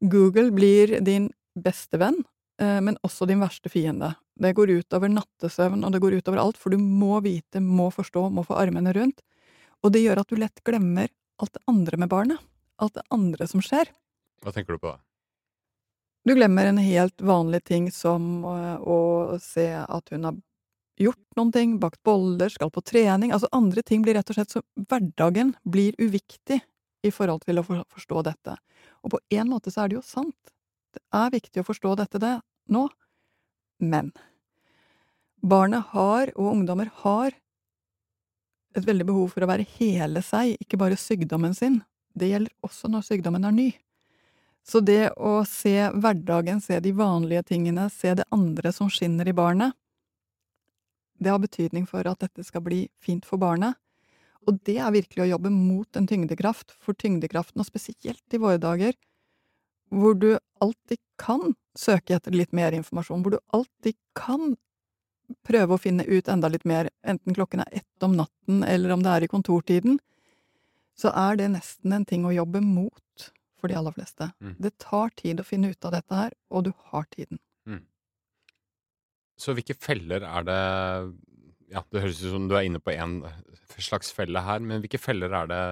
Google 0.00 0.52
blir 0.54 1.00
din 1.04 1.30
beste 1.58 1.98
venn, 2.00 2.22
eh, 2.60 2.78
men 2.80 2.96
også 3.06 3.26
din 3.28 3.42
verste 3.42 3.72
fiende. 3.72 4.14
Det 4.40 4.54
går 4.56 4.72
utover 4.80 5.10
nattesøvn, 5.12 5.84
og 5.84 5.92
det 5.92 6.00
går 6.02 6.16
utover 6.22 6.40
alt, 6.40 6.60
for 6.60 6.72
du 6.72 6.78
må 6.80 7.20
vite, 7.24 7.60
må 7.60 7.90
forstå, 7.92 8.28
må 8.32 8.46
få 8.46 8.56
armene 8.62 8.94
rundt. 8.96 9.20
Og 9.82 9.92
det 9.92 10.04
gjør 10.04 10.22
at 10.22 10.30
du 10.30 10.38
lett 10.38 10.62
glemmer 10.64 11.10
alt 11.42 11.52
det 11.52 11.64
andre 11.68 11.98
med 11.98 12.10
barnet. 12.12 12.42
Alt 12.82 12.96
det 12.98 13.04
andre 13.12 13.46
som 13.50 13.62
skjer. 13.62 13.90
Hva 14.42 14.54
tenker 14.54 14.74
du 14.74 14.82
på 14.82 14.94
da? 14.94 14.98
Du 16.24 16.34
glemmer 16.34 16.66
en 16.66 16.78
helt 16.78 17.20
vanlig 17.20 17.64
ting 17.66 17.90
som 17.90 18.44
å, 18.46 18.56
å 18.78 18.98
se 19.42 19.66
at 19.74 20.12
hun 20.14 20.28
har 20.28 20.36
gjort 21.02 21.38
noen 21.38 21.50
ting, 21.54 21.78
bakt 21.82 22.02
boller, 22.06 22.52
skal 22.52 22.70
på 22.70 22.82
trening… 22.86 23.32
Altså 23.34 23.50
andre 23.52 23.82
ting 23.82 24.04
blir 24.04 24.14
rett 24.14 24.30
og 24.30 24.38
slett 24.38 24.54
så 24.54 24.62
Hverdagen 24.86 25.56
blir 25.64 25.98
uviktig 25.98 26.60
i 27.02 27.10
forhold 27.10 27.42
til 27.46 27.58
å 27.58 27.66
forstå 27.66 28.22
dette. 28.28 28.56
Og 29.02 29.16
på 29.16 29.22
en 29.34 29.50
måte 29.50 29.72
så 29.74 29.82
er 29.82 29.90
det 29.90 29.98
jo 29.98 30.06
sant. 30.06 30.52
Det 30.94 31.02
er 31.16 31.32
viktig 31.34 31.62
å 31.62 31.66
forstå 31.66 31.94
dette 31.98 32.20
det, 32.22 32.36
nå, 32.70 32.86
men 33.82 34.12
barnet 35.42 35.90
har, 35.90 36.30
og 36.36 36.52
ungdommer 36.52 36.92
har, 37.02 37.34
et 38.76 38.86
veldig 38.86 39.08
behov 39.08 39.32
for 39.34 39.44
å 39.44 39.48
være 39.50 39.66
hele 39.74 40.22
seg, 40.24 40.54
ikke 40.62 40.78
bare 40.80 41.00
sykdommen 41.00 41.56
sin. 41.56 41.80
Det 42.14 42.30
gjelder 42.30 42.52
også 42.64 42.88
når 42.92 43.08
sykdommen 43.08 43.48
er 43.48 43.56
ny. 43.56 43.72
Så 44.62 44.80
det 44.80 45.10
å 45.18 45.42
se 45.48 45.90
hverdagen, 45.90 46.60
se 46.62 46.78
de 46.80 46.92
vanlige 46.94 47.42
tingene, 47.50 47.88
se 47.90 48.14
det 48.14 48.28
andre 48.30 48.72
som 48.72 48.90
skinner 48.90 49.28
i 49.28 49.34
barnet, 49.34 49.74
det 51.22 51.30
har 51.30 51.42
betydning 51.42 51.86
for 51.86 52.06
at 52.08 52.22
dette 52.22 52.44
skal 52.46 52.64
bli 52.66 52.84
fint 53.02 53.26
for 53.26 53.38
barnet. 53.42 53.78
Og 54.46 54.58
det 54.66 54.78
er 54.82 54.94
virkelig 54.94 55.22
å 55.22 55.30
jobbe 55.36 55.52
mot 55.54 55.98
en 55.98 56.08
tyngdekraft, 56.10 56.74
for 56.82 56.98
tyngdekraften, 56.98 57.62
og 57.62 57.68
spesielt 57.68 58.34
i 58.34 58.40
våre 58.42 58.58
dager, 58.62 58.96
hvor 59.92 60.16
du 60.18 60.32
alltid 60.62 60.98
kan 61.20 61.54
søke 61.78 62.16
etter 62.16 62.34
litt 62.34 62.54
mer 62.56 62.74
informasjon, 62.74 63.22
hvor 63.22 63.36
du 63.36 63.40
alltid 63.54 63.94
kan 64.18 64.56
prøve 65.46 65.76
å 65.76 65.80
finne 65.80 66.04
ut 66.08 66.28
enda 66.28 66.50
litt 66.50 66.64
mer, 66.68 66.90
enten 67.06 67.36
klokken 67.36 67.62
er 67.64 67.82
ett 67.82 68.04
om 68.04 68.16
natten 68.18 68.64
eller 68.66 68.94
om 68.94 69.04
det 69.04 69.12
er 69.12 69.26
i 69.26 69.30
kontortiden, 69.30 70.00
så 70.98 71.12
er 71.16 71.38
det 71.38 71.52
nesten 71.54 71.94
en 71.94 72.08
ting 72.08 72.26
å 72.26 72.34
jobbe 72.34 72.60
mot 72.64 73.30
for 73.62 73.70
de 73.70 73.78
aller 73.78 73.94
fleste. 73.94 74.26
Mm. 74.42 74.58
Det 74.66 74.74
tar 74.82 75.14
tid 75.22 75.40
å 75.40 75.46
finne 75.46 75.70
ut 75.70 75.88
av 75.88 75.94
dette 75.94 76.18
her, 76.18 76.34
og 76.50 76.66
du 76.66 76.72
har 76.90 77.06
tiden. 77.14 77.38
Så 79.42 79.54
hvilke 79.56 79.76
feller 79.78 80.24
er 80.26 80.48
det 80.48 80.62
Ja, 81.72 81.80
det 81.88 82.02
høres 82.04 82.20
ut 82.20 82.34
som 82.34 82.50
du 82.50 82.56
er 82.58 82.66
inne 82.68 82.82
på 82.84 82.92
en 82.92 83.22
slags 83.80 84.12
felle 84.12 84.42
her, 84.44 84.60
men 84.60 84.82
hvilke 84.82 85.00
feller 85.00 85.32
er 85.32 85.48
det 85.48 85.62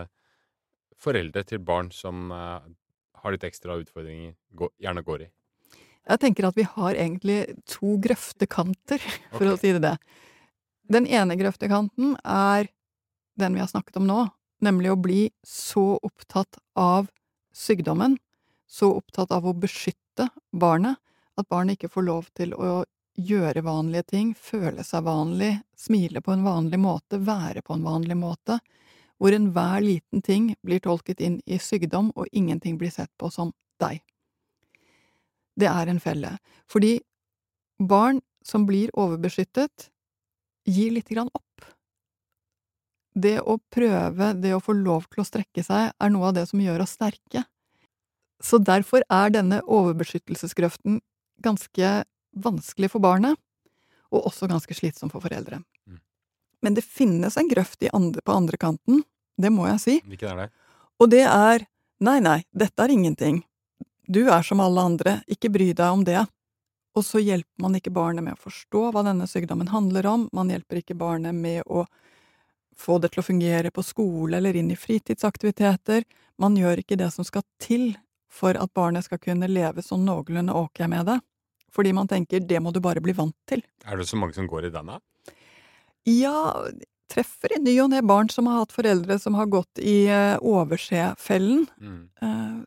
foreldre 1.00 1.42
til 1.44 1.61
barn 1.61 1.90
som 1.92 2.31
eh, 2.33 2.64
har 3.20 3.35
litt 3.35 3.44
ekstra 3.44 3.76
utfordringer, 3.83 4.33
gjerne 4.81 5.05
går 5.05 5.26
i? 5.26 5.29
Jeg 6.09 6.22
tenker 6.22 6.48
at 6.48 6.57
vi 6.57 6.64
har 6.64 6.96
egentlig 6.96 7.38
to 7.68 7.98
grøftekanter, 8.00 9.05
for 9.37 9.44
okay. 9.44 9.53
å 9.53 9.61
si 9.61 9.74
det 9.76 9.85
det. 9.85 9.94
Den 10.90 11.05
ene 11.05 11.37
grøftekanten 11.37 12.16
er 12.24 12.72
den 13.40 13.57
vi 13.57 13.62
har 13.62 13.68
snakket 13.68 14.00
om 14.00 14.09
nå, 14.09 14.22
nemlig 14.64 14.94
å 14.94 15.00
bli 15.00 15.20
så 15.44 15.98
opptatt 16.00 16.57
av 16.81 17.12
sykdommen, 17.52 18.18
så 18.70 18.92
opptatt 18.96 19.32
av 19.34 19.46
å 19.46 19.54
beskytte 19.56 20.28
barnet, 20.52 20.96
at 21.38 21.48
barnet 21.48 21.78
ikke 21.78 21.92
får 21.92 22.06
lov 22.06 22.28
til 22.36 22.54
å 22.54 22.84
gjøre 23.20 23.64
vanlige 23.66 24.06
ting, 24.14 24.34
føle 24.34 24.84
seg 24.86 25.04
vanlig, 25.04 25.56
smile 25.76 26.22
på 26.22 26.32
en 26.34 26.44
vanlig 26.46 26.78
måte, 26.80 27.18
være 27.18 27.62
på 27.66 27.74
en 27.76 27.84
vanlig 27.84 28.16
måte, 28.16 28.60
hvor 29.20 29.34
enhver 29.36 29.82
liten 29.84 30.22
ting 30.24 30.54
blir 30.64 30.80
tolket 30.80 31.20
inn 31.20 31.40
i 31.44 31.58
sykdom, 31.60 32.12
og 32.16 32.30
ingenting 32.32 32.78
blir 32.80 32.92
sett 32.94 33.10
på 33.20 33.28
som 33.32 33.52
deg. 33.82 34.00
Det 35.60 35.68
er 35.68 35.90
en 35.90 36.00
felle, 36.00 36.36
fordi 36.70 37.00
barn 37.80 38.22
som 38.46 38.64
blir 38.68 38.92
overbeskyttet, 38.96 39.90
gir 40.64 40.92
lite 40.94 41.14
grann 41.14 41.32
opp. 41.34 41.49
Det 43.14 43.40
å 43.42 43.59
prøve, 43.73 44.33
det 44.38 44.53
å 44.55 44.62
få 44.62 44.75
lov 44.79 45.09
til 45.11 45.23
å 45.23 45.27
strekke 45.27 45.64
seg, 45.66 45.90
er 45.92 46.12
noe 46.12 46.31
av 46.31 46.37
det 46.37 46.46
som 46.51 46.62
gjør 46.62 46.85
oss 46.85 46.94
sterke. 46.99 47.44
Så 48.40 48.61
derfor 48.62 49.05
er 49.11 49.33
denne 49.35 49.61
overbeskyttelsesgrøften 49.66 51.01
ganske 51.42 51.90
vanskelig 52.37 52.92
for 52.92 53.03
barnet, 53.03 53.37
og 54.11 54.31
også 54.31 54.49
ganske 54.51 54.75
slitsom 54.75 55.11
for 55.12 55.23
foreldre. 55.23 55.61
Mm. 55.87 56.01
Men 56.64 56.77
det 56.79 56.87
finnes 56.87 57.37
en 57.38 57.51
grøft 57.51 57.83
i 57.83 57.92
andre, 57.94 58.23
på 58.25 58.35
andre 58.35 58.59
kanten, 58.61 59.05
det 59.40 59.53
må 59.53 59.66
jeg 59.70 59.83
si, 59.83 60.01
Hvilken 60.07 60.33
er 60.33 60.40
det? 60.42 60.49
og 61.01 61.12
det 61.12 61.25
er 61.25 61.64
nei, 62.05 62.18
nei, 62.20 62.40
dette 62.53 62.85
er 62.85 62.92
ingenting, 62.92 63.42
du 64.11 64.25
er 64.29 64.42
som 64.46 64.61
alle 64.62 64.83
andre, 64.83 65.20
ikke 65.31 65.53
bry 65.55 65.70
deg 65.70 65.87
om 65.87 66.03
det. 66.07 66.18
Og 66.99 67.05
så 67.07 67.20
hjelper 67.23 67.62
man 67.62 67.77
ikke 67.79 67.92
barnet 67.94 68.25
med 68.27 68.35
å 68.35 68.42
forstå 68.42 68.88
hva 68.90 69.05
denne 69.07 69.29
sykdommen 69.31 69.70
handler 69.70 70.09
om, 70.11 70.25
man 70.35 70.51
hjelper 70.51 70.81
ikke 70.81 70.99
barnet 70.99 71.37
med 71.37 71.62
å 71.70 71.85
få 72.80 72.98
det 73.02 73.12
til 73.12 73.22
å 73.22 73.26
fungere 73.26 73.72
på 73.74 73.84
skole 73.84 74.38
eller 74.38 74.56
inn 74.56 74.70
i 74.72 74.78
fritidsaktiviteter, 74.78 76.06
man 76.40 76.56
gjør 76.56 76.80
ikke 76.82 76.98
det 77.00 77.10
som 77.14 77.26
skal 77.26 77.44
til 77.60 77.92
for 78.30 78.56
at 78.56 78.72
barnet 78.76 79.04
skal 79.06 79.20
kunne 79.20 79.50
leve 79.50 79.82
sånn 79.84 80.06
noenlunde 80.06 80.54
ok 80.56 80.84
med 80.88 81.10
det, 81.10 81.18
fordi 81.74 81.92
man 81.96 82.08
tenker 82.10 82.42
det 82.46 82.62
må 82.62 82.72
du 82.72 82.80
bare 82.82 83.02
bli 83.04 83.14
vant 83.16 83.36
til. 83.50 83.62
Er 83.84 84.00
det 84.00 84.08
så 84.08 84.18
mange 84.18 84.36
som 84.38 84.48
går 84.50 84.70
i 84.70 84.72
denne? 84.74 85.00
Ja, 86.08 86.70
treffer 87.10 87.56
i 87.56 87.60
ny 87.62 87.74
og 87.82 87.90
ne 87.92 88.00
barn 88.06 88.30
som 88.32 88.48
har 88.48 88.62
hatt 88.62 88.74
foreldre 88.74 89.18
som 89.20 89.36
har 89.38 89.50
gått 89.50 89.82
i 89.82 90.06
eh, 90.08 90.38
overse-fellen, 90.38 91.66
Mm. 91.80 92.02
Uh, 92.22 92.62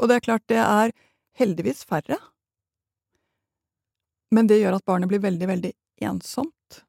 Og 0.00 0.08
det 0.08 0.16
er 0.16 0.24
klart, 0.26 0.46
det 0.48 0.58
er 0.60 0.92
heldigvis 1.38 1.84
færre. 1.86 2.18
Men 4.34 4.48
det 4.50 4.58
gjør 4.60 4.78
at 4.78 4.84
barnet 4.84 5.08
blir 5.08 5.22
veldig, 5.22 5.46
veldig 5.46 5.72
ensomt 6.02 6.82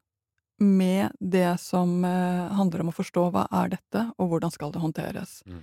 med 0.62 1.12
det 1.20 1.58
som 1.60 2.04
eh, 2.04 2.52
handler 2.56 2.84
om 2.84 2.92
å 2.92 2.96
forstå 2.96 3.26
hva 3.32 3.46
er 3.62 3.74
dette, 3.76 4.04
og 4.16 4.30
hvordan 4.30 4.52
skal 4.54 4.72
det 4.72 4.82
håndteres. 4.82 5.40
Mm. 5.46 5.62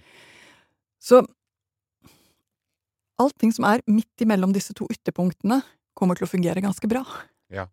Så 1.01 1.23
allting 3.21 3.53
som 3.55 3.67
er 3.69 3.83
midt 3.89 4.25
imellom 4.25 4.53
disse 4.53 4.75
to 4.77 4.87
ytterpunktene, 4.91 5.61
kommer 5.93 6.17
til 6.17 6.25
å 6.25 6.31
fungere 6.31 6.63
ganske 6.63 6.89
bra. 6.89 7.03
Ja. 7.53 7.67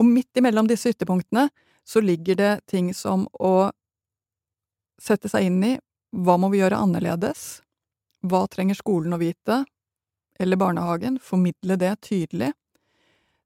Og 0.00 0.08
midt 0.08 0.40
imellom 0.40 0.68
disse 0.68 0.94
ytterpunktene 0.94 1.48
så 1.84 2.00
ligger 2.00 2.38
det 2.38 2.52
ting 2.70 2.88
som 2.96 3.26
å 3.36 3.70
sette 5.00 5.28
seg 5.28 5.50
inn 5.50 5.60
i 5.66 5.74
hva 6.14 6.38
må 6.40 6.48
vi 6.52 6.62
gjøre 6.62 6.78
annerledes, 6.80 7.60
hva 8.24 8.44
trenger 8.48 8.78
skolen 8.78 9.16
å 9.16 9.20
vite, 9.20 9.64
eller 10.40 10.58
barnehagen, 10.58 11.18
formidle 11.22 11.76
det 11.78 11.92
tydelig, 12.06 12.52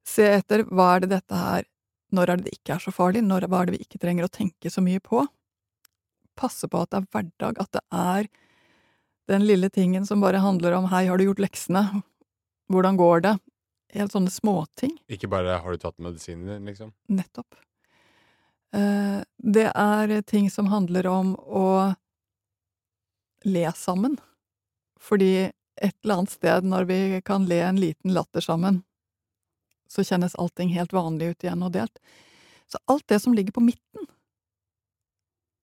se 0.06 0.28
etter 0.38 0.64
hva 0.70 0.94
er 0.94 1.04
det 1.04 1.10
dette 1.16 1.40
her, 1.40 1.66
når 2.14 2.30
er 2.30 2.40
det 2.40 2.48
det 2.48 2.58
ikke 2.58 2.76
er 2.76 2.84
så 2.84 2.92
farlig, 2.94 3.22
når 3.24 3.48
hva 3.48 3.62
er 3.62 3.68
det 3.68 3.76
vi 3.76 3.84
ikke 3.84 4.00
trenger 4.02 4.26
å 4.26 4.32
tenke 4.32 4.72
så 4.72 4.84
mye 4.84 5.00
på, 5.04 5.24
passe 6.38 6.68
på 6.70 6.80
at 6.82 6.92
det 6.92 7.02
er 7.02 7.08
hverdag, 7.12 7.60
at 7.60 7.72
det 7.74 7.82
er 7.90 8.28
den 9.28 9.44
lille 9.44 9.68
tingen 9.70 10.06
som 10.08 10.22
bare 10.24 10.40
handler 10.40 10.76
om 10.78 10.88
hei, 10.92 11.04
har 11.08 11.18
du 11.18 11.26
gjort 11.26 11.42
leksene, 11.44 11.84
hvordan 12.72 12.96
går 13.00 13.24
det, 13.26 13.34
helt 13.96 14.12
sånne 14.12 14.32
småting. 14.32 14.94
Ikke 15.08 15.28
bare 15.28 15.60
'har 15.60 15.72
du 15.72 15.78
tatt 15.78 15.98
medisinen 15.98 16.46
din', 16.46 16.66
liksom? 16.66 16.92
Nettopp. 17.08 17.54
Eh, 18.72 19.24
Det 19.40 19.72
er 19.74 20.22
ting 20.22 20.50
som 20.50 20.66
handler 20.66 21.06
om 21.06 21.36
å 21.36 21.96
le 23.44 23.72
sammen. 23.72 24.18
Fordi 25.00 25.50
et 25.80 25.94
eller 26.04 26.14
annet 26.14 26.30
sted 26.30 26.64
når 26.64 26.84
vi 26.86 27.20
kan 27.24 27.46
le 27.46 27.60
en 27.60 27.76
liten 27.80 28.12
latter 28.14 28.40
sammen, 28.40 28.82
så 29.88 30.04
kjennes 30.04 30.36
allting 30.38 30.70
helt 30.74 30.92
vanlig 30.92 31.32
ut 31.32 31.44
igjen 31.46 31.64
og 31.64 31.74
delt. 31.74 31.98
Så 32.68 32.80
alt 32.92 33.06
det 33.08 33.22
som 33.24 33.34
ligger 33.36 33.56
på 33.56 33.64
midten, 33.64 34.08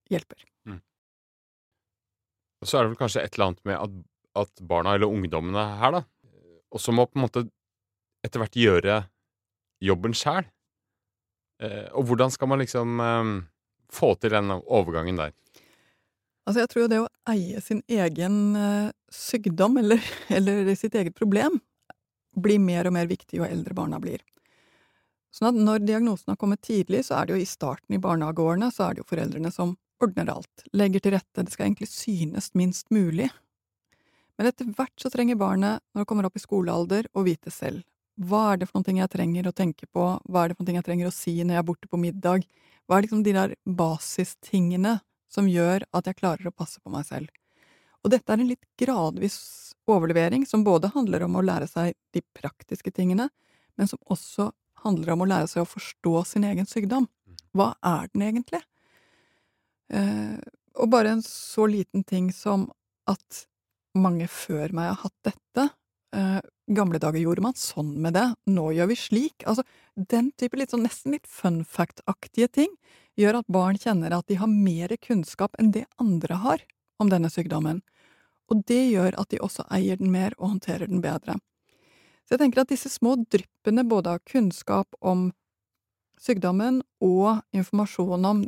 hjelper. 0.09 0.41
Og 2.65 2.69
så 2.69 2.79
er 2.79 2.85
det 2.85 2.95
vel 2.95 2.97
kanskje 2.97 3.21
et 3.21 3.35
eller 3.35 3.51
annet 3.51 3.67
med 3.69 3.77
at, 3.77 3.97
at 4.41 4.61
barna, 4.65 4.95
eller 4.97 5.11
ungdommene 5.11 5.65
her, 5.77 5.99
da, 5.99 6.01
også 6.73 6.95
må 6.95 7.05
på 7.05 7.19
en 7.19 7.25
måte 7.27 7.43
etter 8.25 8.41
hvert 8.41 8.57
gjøre 8.57 8.99
jobben 9.85 10.15
sjæl. 10.17 10.47
Eh, 11.61 11.85
og 11.93 12.07
hvordan 12.09 12.33
skal 12.33 12.49
man 12.49 12.63
liksom 12.63 13.03
eh, 13.05 13.29
få 13.93 14.15
til 14.17 14.33
den 14.33 14.49
overgangen 14.57 15.21
der? 15.21 15.35
Altså, 16.45 16.63
jeg 16.63 16.71
tror 16.71 16.83
jo 16.83 16.89
det 16.89 17.03
å 17.03 17.11
eie 17.31 17.61
sin 17.61 17.83
egen 17.85 18.39
eh, 18.57 18.89
sykdom, 19.13 19.77
eller, 19.81 20.01
eller 20.37 20.73
sitt 20.77 20.97
eget 20.97 21.15
problem, 21.17 21.61
blir 22.35 22.59
mer 22.59 22.87
og 22.87 22.95
mer 22.95 23.09
viktig 23.09 23.39
jo 23.39 23.47
eldre 23.47 23.75
barna 23.77 23.99
blir. 24.03 24.23
Sånn 25.35 25.49
at 25.49 25.57
når 25.59 25.83
diagnosen 25.83 26.31
har 26.31 26.39
kommet 26.39 26.63
tidlig, 26.63 27.03
så 27.07 27.17
er 27.17 27.27
det 27.27 27.35
jo 27.35 27.41
i 27.43 27.49
starten 27.49 27.97
i 27.97 27.99
barnehageårene, 27.99 28.69
så 28.71 28.85
er 28.85 28.95
det 28.95 29.03
jo 29.03 29.09
foreldrene 29.09 29.51
som 29.51 29.73
ordner 30.03 30.29
alt, 30.31 30.63
legger 30.75 31.03
til 31.03 31.15
rette, 31.15 31.43
det 31.43 31.51
skal 31.51 31.69
egentlig 31.69 31.89
synes 31.91 32.53
minst 32.55 32.87
mulig. 32.93 33.27
Men 34.35 34.49
etter 34.51 34.67
hvert 34.75 34.95
så 34.99 35.11
trenger 35.11 35.39
barnet, 35.39 35.83
når 35.93 36.03
det 36.03 36.09
kommer 36.11 36.27
opp 36.27 36.39
i 36.39 36.43
skolealder, 36.43 37.09
å 37.15 37.23
vite 37.27 37.51
selv. 37.51 37.83
Hva 38.15 38.53
er 38.53 38.61
det 38.61 38.69
for 38.69 38.79
noen 38.79 38.87
ting 38.87 38.99
jeg 39.01 39.11
trenger 39.11 39.47
å 39.49 39.55
tenke 39.55 39.87
på, 39.91 40.05
hva 40.23 40.43
er 40.43 40.51
det 40.51 40.55
for 40.55 40.63
noen 40.63 40.71
ting 40.71 40.79
jeg 40.79 40.87
trenger 40.87 41.09
å 41.09 41.15
si 41.15 41.35
når 41.41 41.57
jeg 41.57 41.63
er 41.63 41.67
borte 41.67 41.91
på 41.91 41.99
middag, 41.99 42.47
hva 42.87 42.97
er 42.97 43.07
liksom 43.07 43.23
de 43.25 43.33
der 43.35 43.55
basistingene 43.67 44.99
som 45.31 45.49
gjør 45.51 45.83
at 45.91 46.07
jeg 46.07 46.19
klarer 46.21 46.47
å 46.47 46.55
passe 46.55 46.79
på 46.79 46.91
meg 46.93 47.07
selv. 47.07 47.31
Og 48.05 48.11
dette 48.13 48.29
er 48.29 48.41
en 48.41 48.51
litt 48.51 48.65
gradvis 48.77 49.39
overlevering 49.89 50.45
som 50.45 50.63
både 50.65 50.91
handler 50.93 51.25
om 51.25 51.39
å 51.39 51.43
lære 51.45 51.67
seg 51.69 51.95
de 52.13 52.21
praktiske 52.37 52.93
tingene, 52.93 53.31
men 53.75 53.89
som 53.89 54.01
også 54.13 54.51
handler 54.85 55.15
om 55.15 55.25
å 55.25 55.29
lære 55.29 55.49
seg 55.49 55.63
å 55.63 55.69
forstå 55.69 56.13
sin 56.29 56.45
egen 56.45 56.69
sykdom. 56.69 57.07
Hva 57.57 57.73
er 57.85 58.11
den 58.13 58.27
egentlig? 58.27 58.61
Eh, 59.89 60.37
og 60.77 60.91
bare 60.91 61.15
en 61.15 61.23
så 61.25 61.65
liten 61.69 62.03
ting 62.05 62.29
som 62.35 62.67
at 63.09 63.45
mange 63.97 64.27
før 64.29 64.73
meg 64.75 64.91
har 64.91 65.01
hatt 65.05 65.31
dette. 65.31 65.65
Eh, 66.15 66.39
gamle 66.77 66.99
dager 67.01 67.21
gjorde 67.21 67.45
man 67.45 67.57
sånn 67.57 67.93
med 68.01 68.15
det, 68.17 68.27
nå 68.51 68.69
gjør 68.75 68.91
vi 68.91 68.99
slik. 68.99 69.45
Altså, 69.49 69.65
den 69.95 70.31
type 70.37 70.59
litt 70.59 70.73
sånn 70.73 70.85
nesten 70.85 71.15
litt 71.15 71.29
fun 71.29 71.63
fact-aktige 71.65 72.51
ting 72.59 72.71
gjør 73.19 73.39
at 73.39 73.51
barn 73.51 73.79
kjenner 73.79 74.13
at 74.13 74.27
de 74.29 74.37
har 74.41 74.51
mer 74.51 74.93
kunnskap 75.01 75.55
enn 75.61 75.73
det 75.73 75.85
andre 76.01 76.41
har 76.43 76.65
om 76.99 77.11
denne 77.11 77.31
sykdommen. 77.31 77.81
Og 78.51 78.61
det 78.69 78.81
gjør 78.91 79.17
at 79.19 79.31
de 79.31 79.41
også 79.41 79.65
eier 79.73 79.97
den 79.99 80.11
mer 80.13 80.35
og 80.37 80.55
håndterer 80.55 80.89
den 80.89 81.01
bedre. 81.03 81.37
Så 82.25 82.35
jeg 82.35 82.41
tenker 82.41 82.63
at 82.63 82.71
disse 82.73 82.89
små 82.89 83.15
dryppene 83.29 83.85
både 83.85 84.15
av 84.15 84.23
kunnskap 84.25 84.97
om 85.01 85.29
sykdommen 86.21 86.81
og 87.03 87.41
informasjon 87.53 88.25
om 88.25 88.45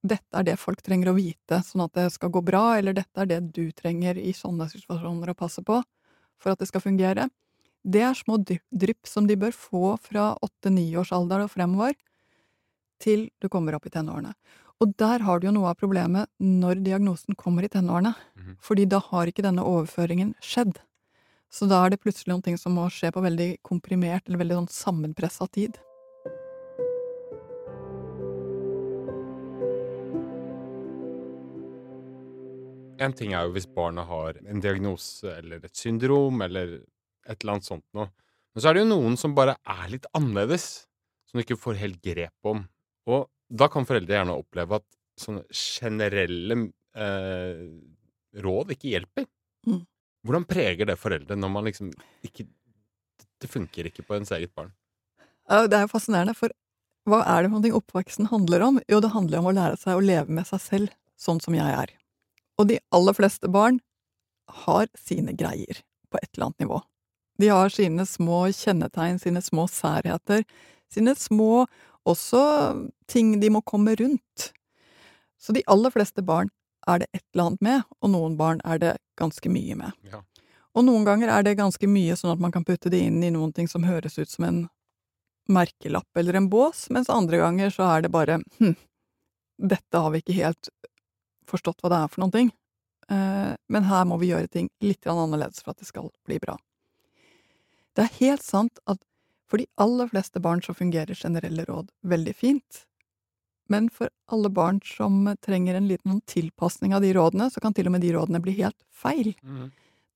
dette 0.00 0.32
er 0.32 0.46
det 0.46 0.56
folk 0.56 0.80
trenger 0.80 1.10
å 1.10 1.16
vite, 1.16 1.58
sånn 1.64 1.84
at 1.84 1.92
det 1.98 2.06
skal 2.14 2.32
gå 2.32 2.40
bra, 2.44 2.78
eller 2.78 2.96
dette 2.96 3.20
er 3.20 3.28
det 3.28 3.40
du 3.52 3.66
trenger 3.76 4.16
i 4.16 4.32
sånne 4.36 4.64
situasjoner 4.70 5.32
å 5.32 5.36
passe 5.36 5.60
på 5.60 5.76
for 6.40 6.52
at 6.54 6.62
det 6.62 6.70
skal 6.70 6.80
fungere. 6.80 7.28
Det 7.84 8.00
er 8.04 8.16
små 8.16 8.38
drypp 8.40 9.08
som 9.08 9.28
de 9.28 9.36
bør 9.40 9.52
få 9.56 9.98
fra 10.00 10.32
åtte-niårsalder 10.40 11.44
og 11.44 11.52
fremover, 11.52 11.96
til 13.00 13.28
du 13.40 13.48
kommer 13.52 13.76
opp 13.76 13.88
i 13.88 13.92
tenårene. 13.92 14.32
Og 14.80 14.94
der 14.96 15.20
har 15.26 15.40
du 15.40 15.46
jo 15.46 15.52
noe 15.52 15.68
av 15.68 15.76
problemet 15.80 16.30
når 16.40 16.78
diagnosen 16.84 17.36
kommer 17.36 17.64
i 17.66 17.68
tenårene, 17.68 18.14
Mhm. 18.36 18.56
fordi 18.60 18.86
da 18.88 18.98
har 18.98 19.26
ikke 19.26 19.42
denne 19.42 19.62
overføringen 19.62 20.34
skjedd. 20.40 20.78
Så 21.50 21.68
da 21.68 21.84
er 21.84 21.90
det 21.90 22.00
plutselig 22.00 22.28
noen 22.28 22.42
ting 22.42 22.56
som 22.56 22.74
må 22.74 22.88
skje 22.88 23.12
på 23.12 23.20
veldig 23.20 23.58
komprimert 23.62 24.22
eller 24.26 24.38
veldig 24.38 24.56
sånn 24.56 24.70
sammenpressa 24.70 25.50
tid. 25.52 25.78
En 33.00 33.14
ting 33.16 33.32
er 33.32 33.46
jo 33.48 33.54
hvis 33.54 33.68
barna 33.72 34.04
har 34.04 34.36
en 34.44 34.60
diagnose 34.60 35.30
eller 35.38 35.62
et 35.64 35.76
syndrom 35.78 36.42
eller 36.44 36.74
et 37.24 37.38
eller 37.40 37.54
annet 37.54 37.68
sånt 37.68 37.86
noe. 37.96 38.10
Men 38.52 38.60
så 38.62 38.68
er 38.70 38.76
det 38.76 38.82
jo 38.84 38.90
noen 38.90 39.16
som 39.16 39.32
bare 39.36 39.54
er 39.64 39.86
litt 39.92 40.08
annerledes, 40.16 40.66
som 41.24 41.38
du 41.38 41.44
ikke 41.44 41.56
får 41.62 41.78
helt 41.80 42.00
grep 42.04 42.50
om. 42.50 42.66
Og 43.08 43.28
da 43.50 43.68
kan 43.70 43.86
foreldre 43.88 44.16
gjerne 44.16 44.36
oppleve 44.38 44.78
at 44.80 44.86
sånne 45.20 45.42
generelle 45.52 46.56
eh, 46.96 47.64
råd 48.40 48.74
ikke 48.76 48.92
hjelper. 48.94 49.26
Mm. 49.66 49.82
Hvordan 50.26 50.46
preger 50.48 50.88
det 50.88 50.98
foreldre 51.00 51.36
når 51.36 51.52
man 51.52 51.68
liksom 51.68 51.92
ikke 52.26 52.46
Det 53.40 53.48
funker 53.48 53.86
ikke 53.88 54.04
på 54.04 54.18
ens 54.18 54.30
eget 54.36 54.52
barn? 54.52 54.68
Det 55.48 55.72
er 55.72 55.86
jo 55.86 55.90
fascinerende, 55.90 56.34
for 56.36 56.52
hva 57.08 57.22
er 57.24 57.42
det 57.42 57.50
for 57.50 57.64
noe 57.64 57.78
oppveksten 57.78 58.28
handler 58.28 58.62
om? 58.66 58.80
Jo, 58.84 58.98
det 59.00 59.14
handler 59.14 59.40
om 59.40 59.48
å 59.48 59.54
lære 59.56 59.78
seg 59.80 59.96
å 59.96 60.04
leve 60.04 60.36
med 60.36 60.44
seg 60.46 60.60
selv, 60.60 60.92
sånn 61.16 61.40
som 61.40 61.56
jeg 61.56 61.72
er. 61.72 61.94
Og 62.60 62.68
de 62.68 62.76
aller 62.92 63.16
fleste 63.16 63.48
barn 63.48 63.80
har 64.66 64.90
sine 65.00 65.32
greier, 65.32 65.80
på 66.12 66.20
et 66.20 66.28
eller 66.34 66.50
annet 66.50 66.66
nivå. 66.66 66.82
De 67.40 67.48
har 67.48 67.72
sine 67.72 68.04
små 68.06 68.42
kjennetegn, 68.52 69.18
sine 69.22 69.40
små 69.40 69.64
særheter, 69.72 70.44
sine 70.92 71.16
små 71.16 71.64
også 72.08 72.42
ting 73.10 73.34
de 73.40 73.50
må 73.52 73.62
komme 73.66 73.94
rundt. 73.98 74.50
Så 75.40 75.54
de 75.56 75.64
aller 75.66 75.92
fleste 75.92 76.22
barn 76.24 76.50
er 76.88 77.02
det 77.02 77.08
et 77.12 77.24
eller 77.34 77.50
annet 77.50 77.64
med, 77.64 77.86
og 78.00 78.12
noen 78.12 78.36
barn 78.40 78.60
er 78.64 78.80
det 78.80 78.96
ganske 79.20 79.52
mye 79.52 79.76
med. 79.76 79.96
Ja. 80.10 80.22
Og 80.76 80.86
noen 80.86 81.04
ganger 81.04 81.32
er 81.32 81.44
det 81.44 81.58
ganske 81.58 81.88
mye 81.90 82.16
sånn 82.16 82.32
at 82.34 82.42
man 82.42 82.52
kan 82.54 82.64
putte 82.64 82.92
det 82.92 83.00
inn 83.02 83.22
i 83.24 83.32
noen 83.34 83.52
ting 83.52 83.68
som 83.68 83.84
høres 83.84 84.18
ut 84.20 84.30
som 84.30 84.46
en 84.46 84.60
merkelapp 85.50 86.16
eller 86.20 86.38
en 86.38 86.48
bås, 86.50 86.86
mens 86.94 87.10
andre 87.10 87.40
ganger 87.40 87.72
så 87.74 87.88
er 87.90 88.04
det 88.04 88.12
bare 88.14 88.38
hm, 88.60 88.76
dette 89.58 89.98
har 89.98 90.12
vi 90.14 90.22
ikke 90.22 90.38
helt 90.38 90.70
forstått 91.50 91.82
hva 91.82 91.90
det 91.90 91.98
er 91.98 92.12
for 92.12 92.22
noen 92.22 92.34
ting, 92.36 92.50
eh, 93.10 93.52
men 93.68 93.88
her 93.88 94.06
må 94.06 94.20
vi 94.20 94.30
gjøre 94.30 94.50
ting 94.52 94.70
litt 94.84 95.08
annerledes 95.10 95.64
for 95.64 95.74
at 95.74 95.82
det 95.82 95.88
skal 95.90 96.12
bli 96.28 96.38
bra. 96.42 96.54
Det 97.98 98.06
er 98.06 98.18
helt 98.20 98.46
sant 98.46 98.78
at 98.86 99.00
for 99.50 99.58
de 99.58 99.66
aller 99.82 100.08
fleste 100.08 100.40
barn 100.40 100.62
så 100.62 100.74
fungerer 100.76 101.18
generelle 101.18 101.64
råd 101.66 101.90
veldig 102.06 102.34
fint, 102.36 102.84
men 103.70 103.90
for 103.90 104.10
alle 104.30 104.50
barn 104.50 104.80
som 104.84 105.36
trenger 105.42 105.74
en 105.78 105.88
liten 105.90 106.10
sånn 106.10 106.24
tilpasning 106.26 106.94
av 106.94 107.04
de 107.04 107.12
rådene, 107.14 107.50
så 107.50 107.62
kan 107.62 107.74
til 107.74 107.86
og 107.86 107.94
med 107.94 108.02
de 108.02 108.14
rådene 108.16 108.40
bli 108.42 108.56
helt 108.58 108.78
feil. 108.90 109.34
Mm. 109.42 109.68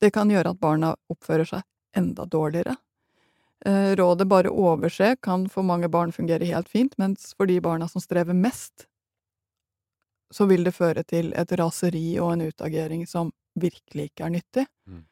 Det 0.02 0.10
kan 0.14 0.30
gjøre 0.30 0.54
at 0.54 0.62
barna 0.62 0.94
oppfører 1.10 1.46
seg 1.46 1.62
enda 1.94 2.26
dårligere. 2.26 2.74
Eh, 3.64 3.94
Rådet 3.96 4.26
bare 4.28 4.50
overse 4.50 5.16
kan 5.22 5.46
for 5.48 5.62
mange 5.62 5.88
barn 5.88 6.12
fungere 6.12 6.50
helt 6.50 6.68
fint, 6.68 6.98
mens 6.98 7.30
for 7.38 7.46
de 7.46 7.60
barna 7.62 7.88
som 7.88 8.02
strever 8.02 8.34
mest, 8.34 8.88
så 10.34 10.48
vil 10.50 10.66
det 10.66 10.74
føre 10.74 11.04
til 11.06 11.30
et 11.38 11.52
raseri 11.60 12.18
og 12.18 12.34
en 12.34 12.48
utagering 12.48 13.06
som 13.06 13.30
virkelig 13.54 14.10
ikke 14.10 14.26
er 14.26 14.34
nyttig. 14.34 14.66
Mm. 14.90 15.04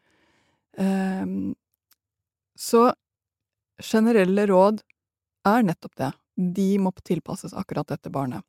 Um, 0.83 1.55
så 2.59 2.89
generelle 3.83 4.47
råd 4.51 4.83
er 5.49 5.67
nettopp 5.67 5.97
det. 5.99 6.13
De 6.57 6.71
må 6.81 6.93
tilpasses 7.05 7.55
akkurat 7.55 7.89
dette 7.93 8.11
barnet. 8.13 8.45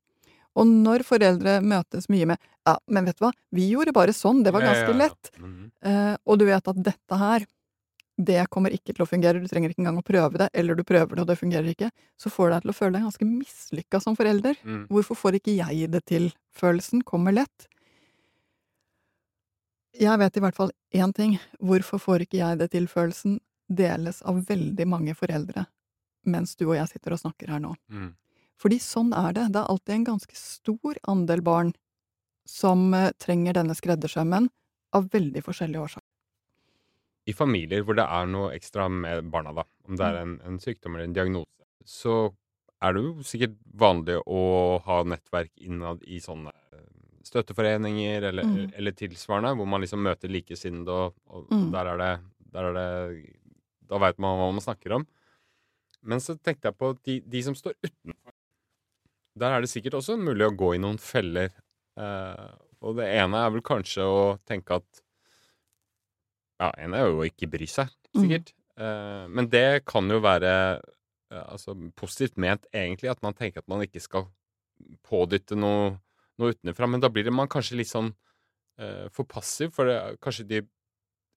Og 0.54 0.70
når 0.70 1.02
foreldre 1.08 1.58
møtes 1.66 2.06
mye 2.14 2.28
med 2.30 2.42
ja, 2.68 2.78
men 2.94 3.08
vet 3.10 3.18
du 3.18 3.26
hva, 3.26 3.34
vi 3.56 3.72
gjorde 3.72 3.94
bare 3.96 4.14
sånn, 4.16 4.44
det 4.46 4.54
var 4.54 4.64
Ja, 4.64 4.70
ja, 4.70 4.74
ganske 4.74 4.94
ja. 4.94 4.98
lett, 4.98 5.32
-hmm. 5.40 5.72
Eh, 5.84 6.16
og 6.26 6.40
du 6.40 6.46
vet 6.46 6.68
at 6.68 6.84
dette 6.84 7.16
her, 7.18 7.46
det 8.18 8.50
kommer 8.50 8.70
ikke 8.70 8.94
til 8.94 9.04
å 9.04 9.10
fungere, 9.10 9.42
du 9.42 9.48
trenger 9.48 9.70
ikke 9.70 9.82
engang 9.82 9.98
å 9.98 10.06
prøve 10.06 10.38
det, 10.38 10.50
eller 10.54 10.76
du 10.76 10.84
prøver 10.84 11.16
det 11.16 11.22
og 11.22 11.28
det 11.28 11.40
fungerer 11.40 11.68
ikke, 11.68 11.92
så 12.18 12.30
får 12.30 12.50
deg 12.52 12.62
til 12.62 12.70
å 12.70 12.74
føle 12.74 12.92
deg 12.94 13.02
ganske 13.04 13.26
mislykka 13.26 14.00
som 14.00 14.16
forelder. 14.16 14.56
Mm. 14.64 14.88
Hvorfor 14.88 15.16
får 15.16 15.34
ikke 15.40 15.58
jeg 15.58 15.92
det 15.92 16.06
til? 16.06 16.32
Følelsen 16.54 17.02
kommer 17.04 17.34
lett. 17.34 17.68
Jeg 20.00 20.20
vet 20.20 20.38
i 20.38 20.40
hvert 20.40 20.56
fall 20.56 20.72
én 20.94 21.14
ting. 21.14 21.40
Hvorfor 21.60 22.00
får 22.00 22.22
ikke 22.22 22.38
jeg 22.38 22.60
det 22.60 22.72
til? 22.72 22.88
Deles 23.70 24.22
av 24.22 24.42
veldig 24.48 24.88
mange 24.88 25.16
foreldre 25.16 25.66
mens 26.26 26.56
du 26.56 26.66
og 26.70 26.78
jeg 26.78 26.88
sitter 26.88 27.12
og 27.12 27.20
snakker 27.20 27.50
her 27.52 27.60
nå. 27.60 27.74
Mm. 27.92 28.14
Fordi 28.62 28.78
sånn 28.80 29.10
er 29.12 29.34
det. 29.36 29.50
Det 29.52 29.60
er 29.60 29.68
alltid 29.74 29.94
en 29.96 30.06
ganske 30.08 30.36
stor 30.40 30.96
andel 31.12 31.42
barn 31.44 31.74
som 32.48 32.94
eh, 32.96 33.10
trenger 33.20 33.58
denne 33.58 33.76
skreddersømmen 33.76 34.48
av 34.96 35.10
veldig 35.12 35.44
forskjellige 35.44 35.82
årsaker. 35.84 36.08
I 37.28 37.34
familier 37.36 37.84
hvor 37.84 37.96
det 38.00 38.06
er 38.08 38.26
noe 38.32 38.54
ekstra 38.56 38.88
med 38.92 39.28
barna, 39.32 39.52
da, 39.56 39.64
om 39.88 39.96
det 40.00 40.08
er 40.08 40.22
en, 40.22 40.38
en 40.48 40.60
sykdom 40.64 40.96
eller 40.96 41.08
en 41.10 41.16
diagnose, 41.16 41.68
så 41.88 42.16
er 42.84 42.96
det 42.96 43.04
jo 43.04 43.14
sikkert 43.28 43.56
vanlig 43.80 44.18
å 44.28 44.80
ha 44.88 45.02
nettverk 45.08 45.52
innad 45.64 46.04
i 46.08 46.20
sånne 46.24 46.52
eh, 46.72 46.88
støtteforeninger 47.28 48.30
eller, 48.32 48.44
Mm. 48.48 48.72
eller 48.76 48.92
tilsvarende, 48.96 49.56
hvor 49.60 49.68
man 49.72 49.84
liksom 49.84 50.04
møter 50.04 50.32
likesinnede, 50.32 50.92
og, 50.92 51.16
og 51.28 51.48
Mm. 51.52 51.72
der, 51.72 51.86
er 51.94 51.98
det, 51.98 52.14
der 52.56 52.64
er 52.72 52.74
det 52.80 53.40
Da 53.90 54.00
veit 54.02 54.20
man 54.22 54.40
hva 54.40 54.50
man 54.54 54.64
snakker 54.64 54.98
om. 55.00 55.06
Men 56.04 56.22
så 56.24 56.36
tenkte 56.36 56.70
jeg 56.70 56.80
på 56.80 56.92
de, 57.06 57.20
de 57.22 57.44
som 57.46 57.56
står 57.56 57.78
utenfor. 57.84 58.34
Der 59.40 59.56
er 59.56 59.64
det 59.64 59.72
sikkert 59.72 59.98
også 59.98 60.18
mulig 60.20 60.46
å 60.46 60.56
gå 60.56 60.74
i 60.76 60.82
noen 60.82 61.00
feller. 61.02 61.54
Eh, 61.98 62.50
og 62.84 63.00
det 63.00 63.08
ene 63.16 63.40
er 63.40 63.54
vel 63.54 63.64
kanskje 63.66 64.06
å 64.06 64.24
tenke 64.48 64.82
at 64.82 65.04
Ja, 66.62 66.70
ene 66.80 67.00
er 67.00 67.10
jo 67.10 67.24
å 67.24 67.26
ikke 67.28 67.50
bry 67.52 67.66
seg, 67.68 67.90
sikkert. 68.14 68.54
Eh, 68.78 69.24
men 69.30 69.50
det 69.52 69.84
kan 69.90 70.08
jo 70.10 70.20
være 70.24 70.52
eh, 70.80 71.44
altså, 71.44 71.76
positivt 71.98 72.38
ment, 72.40 72.68
egentlig, 72.74 73.10
at 73.12 73.24
man 73.26 73.36
tenker 73.38 73.64
at 73.64 73.70
man 73.72 73.84
ikke 73.84 74.04
skal 74.04 74.28
pådytte 75.08 75.58
noe, 75.60 75.96
noe 76.40 76.54
utenfra. 76.54 76.88
Men 76.90 77.04
da 77.04 77.10
blir 77.14 77.26
det 77.28 77.34
man 77.36 77.52
kanskje 77.52 77.80
litt 77.82 77.92
sånn 77.92 78.14
eh, 78.80 79.10
for 79.14 79.28
passiv, 79.30 79.74
for 79.76 79.90
det, 79.90 79.98
kanskje 80.24 80.48
de 80.50 80.62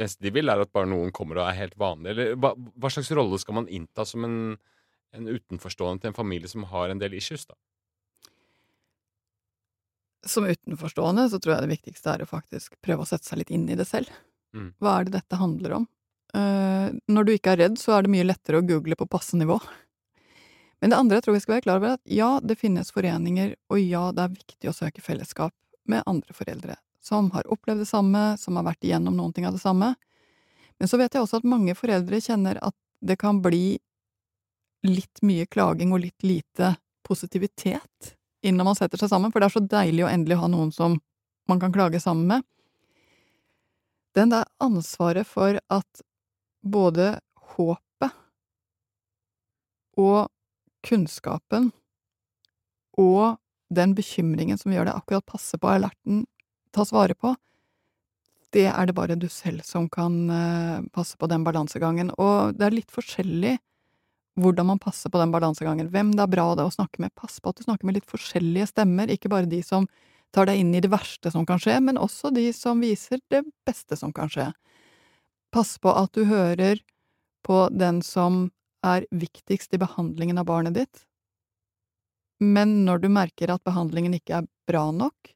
eneste 0.04 0.24
de 0.24 0.32
vil, 0.34 0.50
er 0.52 0.62
at 0.62 0.72
bare 0.74 0.88
noen 0.90 1.12
kommer 1.14 1.40
og 1.40 1.48
er 1.48 1.58
helt 1.60 1.76
vanlig. 1.80 2.12
Eller 2.12 2.34
hva, 2.40 2.52
hva 2.54 2.90
slags 2.92 3.12
rolle 3.16 3.38
skal 3.42 3.60
man 3.60 3.70
innta 3.72 4.04
som 4.08 4.26
en, 4.26 4.36
en 5.16 5.30
utenforstående 5.30 6.04
til 6.04 6.12
en 6.12 6.18
familie 6.18 6.50
som 6.50 6.66
har 6.72 6.92
en 6.92 7.00
del 7.02 7.16
issues, 7.18 7.46
da? 7.48 7.56
Som 10.26 10.48
utenforstående 10.48 11.28
så 11.30 11.38
tror 11.38 11.54
jeg 11.54 11.64
det 11.64 11.74
viktigste 11.76 12.12
er 12.12 12.24
å 12.24 12.30
faktisk 12.30 12.74
prøve 12.82 13.04
å 13.04 13.08
sette 13.08 13.28
seg 13.28 13.40
litt 13.42 13.52
inn 13.54 13.68
i 13.70 13.78
det 13.78 13.86
selv. 13.86 14.10
Mm. 14.56 14.72
Hva 14.82 14.98
er 14.98 15.06
det 15.06 15.20
dette 15.20 15.38
handler 15.38 15.76
om? 15.80 15.90
Uh, 16.34 16.90
når 17.08 17.26
du 17.26 17.34
ikke 17.36 17.54
er 17.54 17.62
redd, 17.62 17.76
så 17.78 17.94
er 17.94 18.04
det 18.04 18.12
mye 18.12 18.26
lettere 18.26 18.60
å 18.60 18.66
google 18.66 18.98
på 18.98 19.08
passe 19.08 19.38
nivå. 19.38 19.60
Men 20.82 20.92
det 20.92 20.98
andre 20.98 21.20
jeg 21.20 21.26
tror 21.26 21.36
vi 21.36 21.44
skal 21.44 21.54
være 21.56 21.66
klar 21.68 21.78
over, 21.80 21.94
er 21.94 22.00
at 22.00 22.16
ja, 22.18 22.30
det 22.42 22.58
finnes 22.60 22.90
foreninger, 22.92 23.54
og 23.72 23.80
ja, 23.80 24.08
det 24.12 24.26
er 24.26 24.34
viktig 24.34 24.70
å 24.70 24.74
søke 24.76 25.04
fellesskap 25.04 25.54
med 25.88 26.04
andre 26.10 26.34
foreldre 26.36 26.76
som 27.06 27.30
har 27.34 27.46
opplevd 27.52 27.84
det 27.84 27.88
samme, 27.90 28.22
som 28.40 28.58
har 28.58 28.66
vært 28.66 28.84
igjennom 28.84 29.14
noen 29.16 29.34
ting 29.34 29.46
av 29.46 29.54
det 29.54 29.62
samme. 29.62 29.92
Men 30.78 30.90
så 30.90 30.98
vet 31.00 31.14
jeg 31.14 31.22
også 31.22 31.40
at 31.40 31.48
mange 31.48 31.76
foreldre 31.78 32.20
kjenner 32.20 32.58
at 32.64 32.74
det 33.06 33.18
kan 33.20 33.38
bli 33.44 33.78
litt 34.86 35.22
mye 35.26 35.46
klaging 35.50 35.94
og 35.94 36.02
litt 36.02 36.26
lite 36.26 36.74
positivitet 37.06 38.14
inn 38.46 38.58
når 38.58 38.70
man 38.70 38.78
setter 38.78 39.00
seg 39.00 39.10
sammen, 39.10 39.32
for 39.32 39.40
det 39.40 39.48
er 39.48 39.56
så 39.56 39.64
deilig 39.64 40.04
å 40.06 40.10
endelig 40.10 40.38
ha 40.40 40.50
noen 40.50 40.72
som 40.74 40.98
man 41.50 41.62
kan 41.62 41.74
klage 41.74 42.00
sammen 42.02 42.26
med. 42.30 42.46
Den 44.16 44.32
der 44.32 44.46
ansvaret 44.62 45.28
for 45.28 45.58
at 45.72 46.04
både 46.66 47.18
håpet 47.56 48.14
og 50.00 50.28
kunnskapen 50.86 51.70
og 53.00 53.36
den 53.68 53.94
bekymringen 53.98 54.58
som 54.60 54.72
gjør 54.72 54.88
deg 54.88 54.98
akkurat 54.98 55.26
passe 55.26 55.58
på 55.60 55.70
alerten, 55.70 56.24
tas 56.76 56.92
vare 56.94 57.16
på, 57.18 57.34
det 58.54 58.66
er 58.70 58.88
det 58.88 58.94
bare 58.96 59.16
du 59.18 59.28
selv 59.32 59.64
som 59.66 59.88
kan 59.92 60.18
eh, 60.30 60.84
passe 60.94 61.18
på 61.18 61.28
den 61.28 61.44
balansegangen. 61.44 62.12
Og 62.16 62.56
det 62.56 62.66
er 62.66 62.76
litt 62.76 62.92
forskjellig 62.94 63.56
hvordan 64.40 64.68
man 64.70 64.80
passer 64.80 65.10
på 65.12 65.20
den 65.20 65.32
balansegangen. 65.32 65.88
Hvem 65.92 66.12
det 66.16 66.24
er 66.24 66.32
bra 66.32 66.50
det 66.56 66.66
å 66.68 66.72
snakke 66.72 67.02
med. 67.02 67.14
Pass 67.16 67.40
på 67.40 67.50
at 67.50 67.58
du 67.58 67.66
snakker 67.66 67.88
med 67.88 67.98
litt 67.98 68.10
forskjellige 68.10 68.70
stemmer, 68.74 69.12
ikke 69.12 69.32
bare 69.32 69.48
de 69.50 69.62
som 69.64 69.88
tar 70.34 70.48
deg 70.48 70.60
inn 70.60 70.74
i 70.76 70.82
det 70.84 70.92
verste 70.92 71.32
som 71.32 71.46
kan 71.48 71.60
skje, 71.62 71.78
men 71.80 72.00
også 72.00 72.32
de 72.34 72.50
som 72.56 72.82
viser 72.84 73.22
det 73.32 73.42
beste 73.66 73.96
som 73.96 74.12
kan 74.12 74.30
skje. 74.32 74.50
Pass 75.54 75.76
på 75.80 75.92
at 75.96 76.12
du 76.16 76.26
hører 76.28 76.82
på 77.46 77.66
den 77.72 78.02
som 78.04 78.50
er 78.84 79.06
viktigst 79.14 79.72
i 79.74 79.80
behandlingen 79.80 80.38
av 80.38 80.48
barnet 80.50 80.76
ditt, 80.76 81.06
men 82.42 82.82
når 82.84 83.00
du 83.00 83.08
merker 83.08 83.54
at 83.54 83.64
behandlingen 83.64 84.18
ikke 84.18 84.42
er 84.42 84.48
bra 84.68 84.90
nok, 84.92 85.32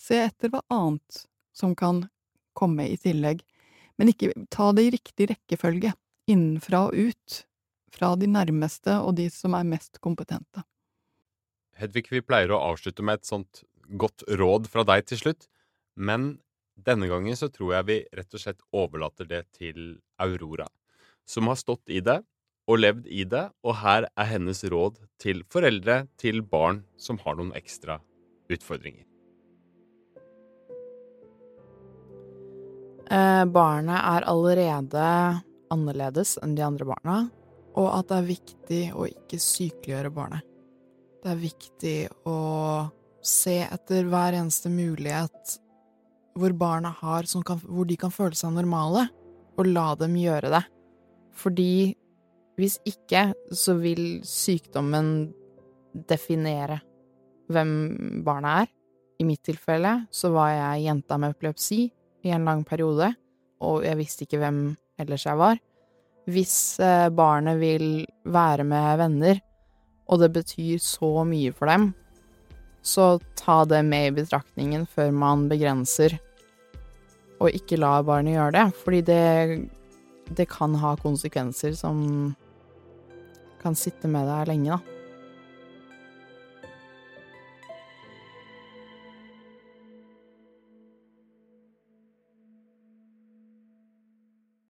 se 0.00 0.20
etter 0.28 0.52
hva 0.52 0.62
annet 0.72 1.26
som 1.56 1.74
kan 1.76 2.04
komme 2.56 2.88
i 2.92 2.96
tillegg, 3.00 3.42
men 3.96 4.12
ikke 4.12 4.32
ta 4.52 4.70
det 4.76 4.86
i 4.86 4.94
riktig 4.96 5.30
rekkefølge, 5.32 5.92
innenfra 6.30 6.86
og 6.88 6.96
ut, 7.10 7.42
fra 7.96 8.12
de 8.20 8.28
nærmeste 8.28 8.98
og 9.00 9.14
de 9.16 9.28
som 9.32 9.54
er 9.56 9.68
mest 9.68 10.00
kompetente. 10.04 10.64
Hedvig, 11.76 12.06
vi 12.12 12.24
pleier 12.24 12.52
å 12.52 12.62
avslutte 12.72 13.04
med 13.04 13.20
et 13.20 13.28
sånt 13.28 13.62
godt 14.00 14.24
råd 14.28 14.68
fra 14.72 14.84
deg 14.88 15.06
til 15.08 15.20
slutt, 15.22 15.48
men 15.96 16.36
denne 16.76 17.08
gangen 17.08 17.36
så 17.38 17.48
tror 17.52 17.76
jeg 17.78 17.88
vi 17.88 17.98
rett 18.18 18.36
og 18.36 18.42
slett 18.42 18.64
overlater 18.76 19.28
det 19.28 19.42
til 19.56 19.98
Aurora, 20.20 20.68
som 21.24 21.48
har 21.48 21.60
stått 21.60 21.88
i 21.88 22.02
det 22.04 22.20
og 22.66 22.80
levd 22.82 23.06
i 23.06 23.24
det, 23.24 23.46
og 23.62 23.78
her 23.80 24.08
er 24.10 24.30
hennes 24.32 24.64
råd 24.66 24.98
til 25.22 25.44
foreldre 25.52 26.04
til 26.20 26.42
barn 26.42 26.82
som 27.00 27.20
har 27.22 27.38
noen 27.38 27.54
ekstra 27.56 28.00
utfordringer. 28.52 29.06
Barnet 33.08 33.98
er 34.00 34.26
allerede 34.26 35.08
annerledes 35.72 36.36
enn 36.42 36.56
de 36.56 36.64
andre 36.66 36.88
barna, 36.88 37.16
og 37.76 37.88
at 37.92 38.08
det 38.10 38.16
er 38.16 38.28
viktig 38.30 38.82
å 38.96 39.06
ikke 39.08 39.38
sykeliggjøre 39.42 40.12
barnet. 40.14 40.46
Det 41.22 41.32
er 41.32 41.40
viktig 41.40 41.98
å 42.28 42.38
se 43.26 43.58
etter 43.66 44.06
hver 44.06 44.36
eneste 44.38 44.70
mulighet 44.70 45.56
hvor 46.36 46.52
barna 46.56 46.92
har, 47.00 47.26
kan, 47.46 47.60
hvor 47.64 47.88
de 47.88 47.96
kan 47.98 48.12
føle 48.12 48.36
seg 48.36 48.54
normale, 48.54 49.06
og 49.56 49.70
la 49.70 49.88
dem 49.98 50.16
gjøre 50.20 50.52
det. 50.52 50.62
Fordi 51.36 51.96
hvis 52.56 52.78
ikke, 52.88 53.30
så 53.52 53.76
vil 53.80 54.20
sykdommen 54.24 55.32
definere 56.08 56.80
hvem 57.52 58.22
barna 58.24 58.60
er. 58.62 58.72
I 59.16 59.24
mitt 59.24 59.42
tilfelle 59.48 60.02
så 60.12 60.28
var 60.34 60.50
jeg 60.52 60.86
jenta 60.90 61.16
med 61.20 61.32
epilepsi 61.32 61.86
i 62.26 62.34
en 62.34 62.46
lang 62.48 62.64
periode, 62.66 63.12
og 63.62 63.86
jeg 63.86 63.98
visste 64.00 64.26
ikke 64.26 64.40
hvem 64.42 64.60
ellers 65.00 65.26
jeg 65.28 65.38
var. 65.40 65.60
Hvis 66.26 66.56
eh, 66.82 67.08
barnet 67.14 67.60
vil 67.60 67.88
være 68.26 68.66
med 68.66 68.98
venner, 69.00 69.40
og 70.10 70.22
det 70.22 70.32
betyr 70.34 70.82
så 70.82 71.22
mye 71.26 71.54
for 71.54 71.70
dem, 71.70 71.90
så 72.86 73.16
ta 73.38 73.64
det 73.66 73.82
med 73.86 74.10
i 74.10 74.16
betraktningen 74.20 74.86
før 74.90 75.12
man 75.14 75.46
begrenser, 75.50 76.18
og 77.36 77.52
ikke 77.52 77.78
la 77.78 77.98
barnet 78.06 78.36
gjøre 78.36 78.54
det, 78.56 78.66
fordi 78.82 79.00
det, 79.06 79.22
det 80.38 80.48
kan 80.50 80.76
ha 80.80 80.94
konsekvenser 80.98 81.74
som 81.78 81.98
kan 83.62 83.74
sitte 83.78 84.08
med 84.10 84.28
deg 84.30 84.52
lenge, 84.52 84.76
da. 84.78 84.95